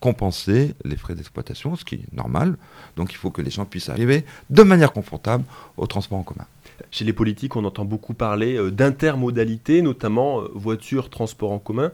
compenser 0.01 0.75
les 0.85 0.97
frais 0.97 1.15
d'exploitation, 1.15 1.77
ce 1.77 1.85
qui 1.85 1.97
est 1.97 2.13
normal. 2.13 2.57
Donc 2.97 3.13
il 3.13 3.17
faut 3.17 3.31
que 3.31 3.43
les 3.43 3.51
gens 3.51 3.67
puissent 3.67 3.91
arriver 3.91 4.25
de 4.49 4.63
manière 4.63 4.93
confortable 4.93 5.45
au 5.77 5.87
transport 5.87 6.19
en 6.19 6.23
commun. 6.23 6.47
Chez 6.91 7.05
les 7.05 7.13
politiques, 7.13 7.57
on 7.57 7.65
entend 7.65 7.85
beaucoup 7.85 8.15
parler 8.15 8.57
euh, 8.57 8.71
d'intermodalité, 8.71 9.83
notamment 9.83 10.41
euh, 10.41 10.51
voiture, 10.55 11.11
transport 11.11 11.53
en 11.53 11.59
commun. 11.59 11.91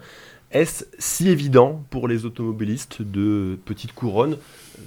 Est-ce 0.51 0.85
si 0.99 1.29
évident 1.29 1.85
pour 1.91 2.09
les 2.09 2.25
automobilistes 2.25 3.03
de 3.03 3.59
petite 3.65 3.93
couronne, 3.93 4.37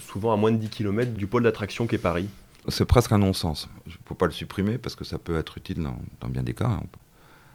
souvent 0.01 0.33
à 0.33 0.35
moins 0.35 0.51
de 0.51 0.57
10 0.57 0.69
km 0.69 1.13
du 1.13 1.25
pôle 1.25 1.43
d'attraction 1.43 1.87
qu'est 1.87 1.97
Paris? 1.97 2.27
C'est 2.67 2.85
presque 2.85 3.11
un 3.13 3.17
non-sens. 3.17 3.69
Il 3.85 3.91
ne 3.91 3.97
faut 4.05 4.15
pas 4.15 4.25
le 4.25 4.31
supprimer 4.33 4.77
parce 4.77 4.95
que 4.95 5.05
ça 5.05 5.17
peut 5.17 5.37
être 5.37 5.57
utile 5.57 5.81
dans, 5.81 6.29
bien 6.29 6.43
des 6.43 6.53
cas. 6.53 6.67
hein. 6.67 6.83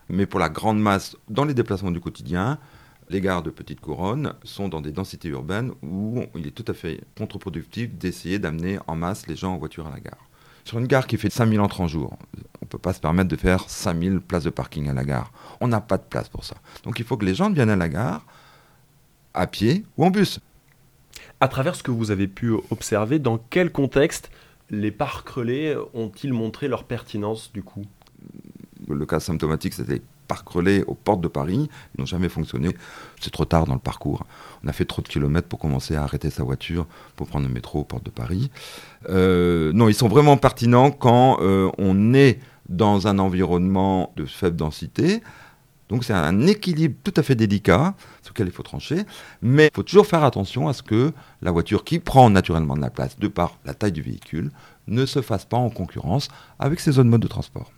Mais 0.08 0.24
pour 0.24 0.40
la 0.40 0.48
grande 0.48 0.80
masse, 0.80 1.16
dans 1.28 1.44
les 1.44 1.52
déplacements 1.52 1.90
du 1.90 2.00
quotidien, 2.00 2.58
les 3.10 3.20
gares 3.20 3.42
de 3.42 3.50
petite 3.50 3.80
couronne 3.80 4.32
sont 4.42 4.68
dans 4.68 4.80
des 4.80 4.92
densités 4.92 5.28
urbaines 5.28 5.72
où 5.82 6.22
il 6.34 6.46
est 6.46 6.50
tout 6.50 6.64
à 6.66 6.74
fait 6.74 7.02
contre-productif 7.16 7.92
d'essayer 7.94 8.38
d'amener 8.38 8.78
en 8.86 8.96
masse 8.96 9.26
les 9.26 9.36
gens 9.36 9.52
en 9.54 9.58
voiture 9.58 9.86
à 9.86 9.90
la 9.90 10.00
gare. 10.00 10.27
Sur 10.68 10.78
une 10.78 10.86
gare 10.86 11.06
qui 11.06 11.16
fait 11.16 11.30
5000 11.30 11.62
entrées 11.62 11.82
en 11.82 11.88
jour, 11.88 12.18
on 12.60 12.66
ne 12.66 12.68
peut 12.68 12.76
pas 12.76 12.92
se 12.92 13.00
permettre 13.00 13.30
de 13.30 13.36
faire 13.36 13.70
5000 13.70 14.20
places 14.20 14.44
de 14.44 14.50
parking 14.50 14.86
à 14.90 14.92
la 14.92 15.02
gare. 15.02 15.32
On 15.62 15.68
n'a 15.68 15.80
pas 15.80 15.96
de 15.96 16.02
place 16.02 16.28
pour 16.28 16.44
ça. 16.44 16.56
Donc 16.82 16.98
il 16.98 17.06
faut 17.06 17.16
que 17.16 17.24
les 17.24 17.34
gens 17.34 17.50
viennent 17.50 17.70
à 17.70 17.76
la 17.76 17.88
gare 17.88 18.26
à 19.32 19.46
pied 19.46 19.86
ou 19.96 20.04
en 20.04 20.10
bus. 20.10 20.40
À 21.40 21.48
travers 21.48 21.74
ce 21.74 21.82
que 21.82 21.90
vous 21.90 22.10
avez 22.10 22.28
pu 22.28 22.52
observer, 22.70 23.18
dans 23.18 23.38
quel 23.38 23.72
contexte 23.72 24.30
les 24.68 24.90
parcs 24.90 25.26
relais 25.26 25.74
ont-ils 25.94 26.34
montré 26.34 26.68
leur 26.68 26.84
pertinence 26.84 27.50
du 27.50 27.62
coup? 27.62 27.86
Le 28.86 29.06
cas 29.06 29.20
symptomatique, 29.20 29.72
c'était 29.72 30.02
parcs 30.28 30.48
relais 30.48 30.84
aux 30.86 30.94
portes 30.94 31.20
de 31.20 31.28
Paris. 31.28 31.68
Ils 31.94 32.00
n'ont 32.00 32.06
jamais 32.06 32.28
fonctionné. 32.28 32.76
C'est 33.20 33.32
trop 33.32 33.44
tard 33.44 33.66
dans 33.66 33.74
le 33.74 33.80
parcours. 33.80 34.24
On 34.62 34.68
a 34.68 34.72
fait 34.72 34.84
trop 34.84 35.02
de 35.02 35.08
kilomètres 35.08 35.48
pour 35.48 35.58
commencer 35.58 35.96
à 35.96 36.04
arrêter 36.04 36.30
sa 36.30 36.44
voiture 36.44 36.86
pour 37.16 37.26
prendre 37.26 37.48
le 37.48 37.52
métro 37.52 37.80
aux 37.80 37.84
portes 37.84 38.04
de 38.04 38.10
Paris. 38.10 38.50
Euh, 39.08 39.72
non, 39.72 39.88
ils 39.88 39.94
sont 39.94 40.08
vraiment 40.08 40.36
pertinents 40.36 40.92
quand 40.92 41.38
euh, 41.40 41.70
on 41.78 42.14
est 42.14 42.38
dans 42.68 43.08
un 43.08 43.18
environnement 43.18 44.12
de 44.16 44.26
faible 44.26 44.56
densité. 44.56 45.22
Donc 45.88 46.04
c'est 46.04 46.12
un 46.12 46.46
équilibre 46.46 46.96
tout 47.02 47.14
à 47.16 47.22
fait 47.22 47.34
délicat 47.34 47.94
sur 48.22 48.34
lequel 48.34 48.48
il 48.48 48.52
faut 48.52 48.62
trancher, 48.62 49.04
mais 49.40 49.70
il 49.72 49.74
faut 49.74 49.82
toujours 49.82 50.06
faire 50.06 50.22
attention 50.22 50.68
à 50.68 50.74
ce 50.74 50.82
que 50.82 51.12
la 51.40 51.50
voiture 51.50 51.82
qui 51.82 51.98
prend 51.98 52.28
naturellement 52.28 52.76
de 52.76 52.82
la 52.82 52.90
place 52.90 53.18
de 53.18 53.28
par 53.28 53.58
la 53.64 53.72
taille 53.72 53.92
du 53.92 54.02
véhicule 54.02 54.50
ne 54.86 55.06
se 55.06 55.22
fasse 55.22 55.46
pas 55.46 55.56
en 55.56 55.70
concurrence 55.70 56.28
avec 56.58 56.80
ces 56.80 56.98
autres 56.98 57.08
modes 57.08 57.22
de 57.22 57.28
transport. 57.28 57.72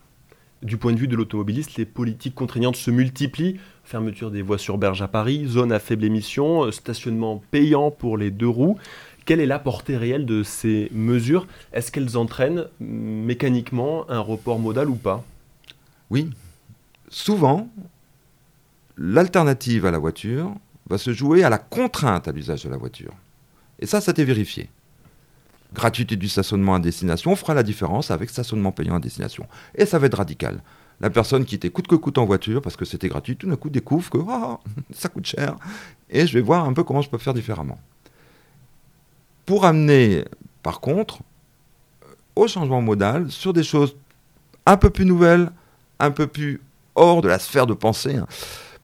Du 0.62 0.76
point 0.76 0.92
de 0.92 0.98
vue 0.98 1.08
de 1.08 1.16
l'automobiliste, 1.16 1.76
les 1.76 1.86
politiques 1.86 2.34
contraignantes 2.34 2.76
se 2.76 2.90
multiplient. 2.90 3.58
Fermeture 3.82 4.30
des 4.30 4.42
voies 4.42 4.58
sur 4.58 4.76
berge 4.76 5.00
à 5.00 5.08
Paris, 5.08 5.46
zone 5.46 5.72
à 5.72 5.78
faible 5.78 6.04
émission, 6.04 6.64
euh, 6.64 6.70
stationnement 6.70 7.42
payant 7.50 7.90
pour 7.90 8.18
les 8.18 8.30
deux 8.30 8.48
roues. 8.48 8.76
Quelle 9.24 9.40
est 9.40 9.46
la 9.46 9.58
portée 9.58 9.96
réelle 9.96 10.26
de 10.26 10.42
ces 10.42 10.90
mesures? 10.92 11.46
Est-ce 11.72 11.90
qu'elles 11.90 12.18
entraînent 12.18 12.66
mécaniquement 12.78 14.08
un 14.10 14.20
report 14.20 14.58
modal 14.58 14.90
ou 14.90 14.96
pas? 14.96 15.24
Oui. 16.10 16.28
Souvent, 17.08 17.70
l'alternative 18.98 19.86
à 19.86 19.90
la 19.90 19.98
voiture 19.98 20.52
va 20.90 20.98
se 20.98 21.12
jouer 21.12 21.42
à 21.42 21.48
la 21.48 21.58
contrainte 21.58 22.28
à 22.28 22.32
l'usage 22.32 22.64
de 22.64 22.68
la 22.68 22.76
voiture. 22.76 23.14
Et 23.78 23.86
ça, 23.86 24.02
ça 24.02 24.10
été 24.10 24.24
vérifié 24.24 24.68
gratuité 25.74 26.16
du 26.16 26.28
stationnement 26.28 26.74
à 26.74 26.80
destination 26.80 27.37
fera 27.37 27.54
la 27.54 27.62
différence 27.62 28.11
avec 28.11 28.30
stationnement 28.30 28.72
payant 28.72 28.96
à 28.96 29.00
destination. 29.00 29.46
Et 29.74 29.87
ça 29.87 29.98
va 29.98 30.06
être 30.06 30.18
radical. 30.18 30.62
La 31.00 31.11
personne 31.11 31.44
qui 31.44 31.54
était 31.54 31.70
coûte 31.70 31.87
que 31.87 31.94
coûte 31.94 32.18
en 32.18 32.26
voiture 32.26 32.61
parce 32.61 32.76
que 32.76 32.85
c'était 32.85 33.09
gratuit, 33.09 33.37
tout 33.37 33.48
d'un 33.48 33.56
coup 33.56 33.70
découvre 33.70 34.11
que 34.11 34.18
ah, 34.28 34.61
ça 34.92 35.09
coûte 35.09 35.26
cher 35.26 35.56
et 36.11 36.26
je 36.26 36.35
vais 36.35 36.42
voir 36.42 36.66
un 36.66 36.72
peu 36.72 36.85
comment 36.85 37.02
je 37.02 37.09
peux 37.09 37.18
faire 37.18 37.35
différemment. 37.35 37.78
Pour 39.46 39.64
amener, 39.64 40.24
par 40.62 40.80
contre, 40.80 41.20
au 42.37 42.46
changement 42.46 42.83
modal 42.83 43.30
sur 43.30 43.52
des 43.52 43.62
choses 43.62 43.96
un 44.66 44.76
peu 44.76 44.90
plus 44.90 45.06
nouvelles, 45.06 45.50
un 45.98 46.11
peu 46.11 46.26
plus 46.26 46.61
hors 46.94 47.22
de 47.22 47.28
la 47.28 47.38
sphère 47.38 47.66
de 47.66 47.74
pensée, 47.74 48.16
hein, 48.16 48.26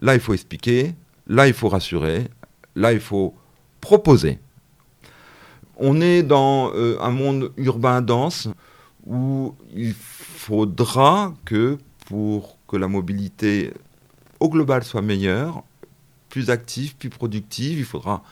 là 0.01 0.15
il 0.15 0.21
faut 0.21 0.35
expliquer, 0.35 0.95
là 1.27 1.47
il 1.47 1.55
faut 1.55 1.69
rassurer, 1.69 2.29
là 2.75 2.93
il 2.93 3.01
faut 3.01 3.35
proposer 3.81 4.39
on 5.77 6.01
est 6.01 6.23
dans 6.23 6.73
euh, 6.75 6.97
un 7.01 7.11
monde 7.11 7.53
urbain 7.57 8.01
dense 8.01 8.49
où 9.07 9.55
il 9.75 9.95
faudra 9.95 11.35
que 11.45 11.79
pour 12.07 12.59
que 12.67 12.77
la 12.77 12.89
mobilité 12.89 13.73
au 14.41 14.49
global 14.49 14.85
soit 14.85 15.03
meilleure, 15.03 15.63
plus 16.29 16.51
active, 16.51 16.97
plus 16.97 17.11
productive, 17.11 17.79
il 17.79 17.85
faudra 17.85 18.23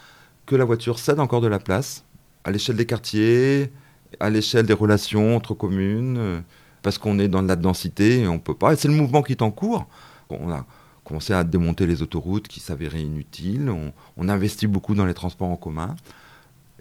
que 0.46 0.56
la 0.56 0.64
voiture 0.64 0.98
cède 0.98 1.20
encore 1.20 1.40
de 1.40 1.48
la 1.48 1.58
place 1.58 2.04
à 2.44 2.50
l'échelle 2.50 2.76
des 2.76 2.86
quartiers, 2.86 3.72
à 4.20 4.30
l'échelle 4.30 4.66
des 4.66 4.74
relations 4.74 5.36
entre 5.36 5.54
communes, 5.54 6.42
parce 6.82 6.98
qu'on 6.98 7.18
est 7.18 7.28
dans 7.28 7.42
de 7.42 7.48
la 7.48 7.56
densité 7.56 8.20
et 8.20 8.28
on 8.28 8.34
ne 8.34 8.38
peut 8.38 8.54
pas. 8.54 8.74
Et 8.74 8.76
c'est 8.76 8.88
le 8.88 8.94
mouvement 8.94 9.22
qui 9.22 9.32
est 9.32 9.42
en 9.42 9.50
cours. 9.50 9.86
On 10.28 10.50
a 10.50 10.66
commencé 11.04 11.32
à 11.32 11.44
démonter 11.44 11.86
les 11.86 12.02
autoroutes 12.02 12.48
qui 12.48 12.60
s'avéraient 12.60 13.02
inutiles. 13.02 13.72
On 14.16 14.28
investit 14.28 14.66
beaucoup 14.66 14.94
dans 14.94 15.06
les 15.06 15.14
transports 15.14 15.48
en 15.48 15.56
commun. 15.56 15.96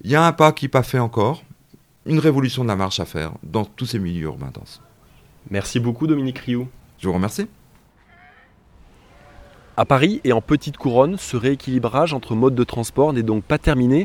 Il 0.04 0.12
y 0.12 0.16
a 0.16 0.26
un 0.26 0.34
pas 0.34 0.52
qui 0.52 0.66
n'est 0.66 0.70
pas 0.70 0.84
fait 0.84 1.00
encore, 1.00 1.44
une 2.06 2.20
révolution 2.20 2.64
de 2.64 2.68
la 2.68 2.76
marche 2.76 3.00
à 3.00 3.06
faire 3.06 3.32
dans 3.42 3.64
tous 3.64 3.86
ces 3.86 4.00
milieux 4.00 4.26
urbains 4.26 4.52
denses. 4.54 4.82
Merci 5.50 5.80
beaucoup 5.80 6.08
Dominique 6.08 6.40
Rioux. 6.40 6.68
Je 7.00 7.08
vous 7.08 7.14
remercie. 7.14 7.48
À 9.78 9.86
Paris 9.86 10.20
et 10.26 10.34
en 10.34 10.42
petite 10.42 10.78
couronne, 10.78 11.18
ce 11.18 11.38
rééquilibrage 11.38 12.14
entre 12.14 12.36
modes 12.36 12.54
de 12.54 12.64
transport 12.66 13.14
n'est 13.14 13.24
donc 13.24 13.46
pas 13.46 13.58
terminé 13.58 14.02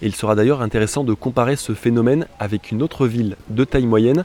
et 0.00 0.06
il 0.06 0.14
sera 0.14 0.36
d'ailleurs 0.36 0.62
intéressant 0.62 1.02
de 1.02 1.14
comparer 1.14 1.56
ce 1.56 1.74
phénomène 1.74 2.26
avec 2.38 2.70
une 2.70 2.80
autre 2.80 3.08
ville 3.08 3.36
de 3.48 3.64
taille 3.64 3.86
moyenne. 3.86 4.24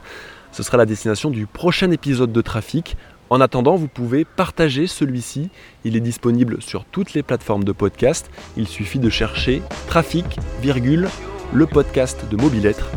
Ce 0.52 0.62
sera 0.62 0.78
la 0.78 0.86
destination 0.86 1.30
du 1.30 1.46
prochain 1.46 1.90
épisode 1.90 2.32
de 2.32 2.40
Trafic. 2.40 2.96
En 3.28 3.40
attendant, 3.40 3.74
vous 3.74 3.88
pouvez 3.88 4.24
partager 4.24 4.86
celui-ci. 4.86 5.50
Il 5.84 5.96
est 5.96 6.00
disponible 6.00 6.62
sur 6.62 6.84
toutes 6.84 7.14
les 7.14 7.22
plateformes 7.22 7.64
de 7.64 7.72
podcast. 7.72 8.30
Il 8.56 8.68
suffit 8.68 9.00
de 9.00 9.10
chercher 9.10 9.62
Trafic, 9.88 10.24
virgule, 10.62 11.08
le 11.52 11.66
podcast 11.66 12.24
de 12.30 12.36
Mobilettre. 12.36 12.90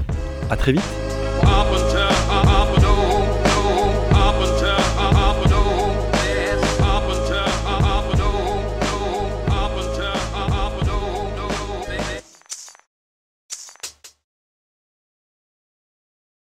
A 0.51 0.57
très 0.57 0.73
vite 0.73 0.83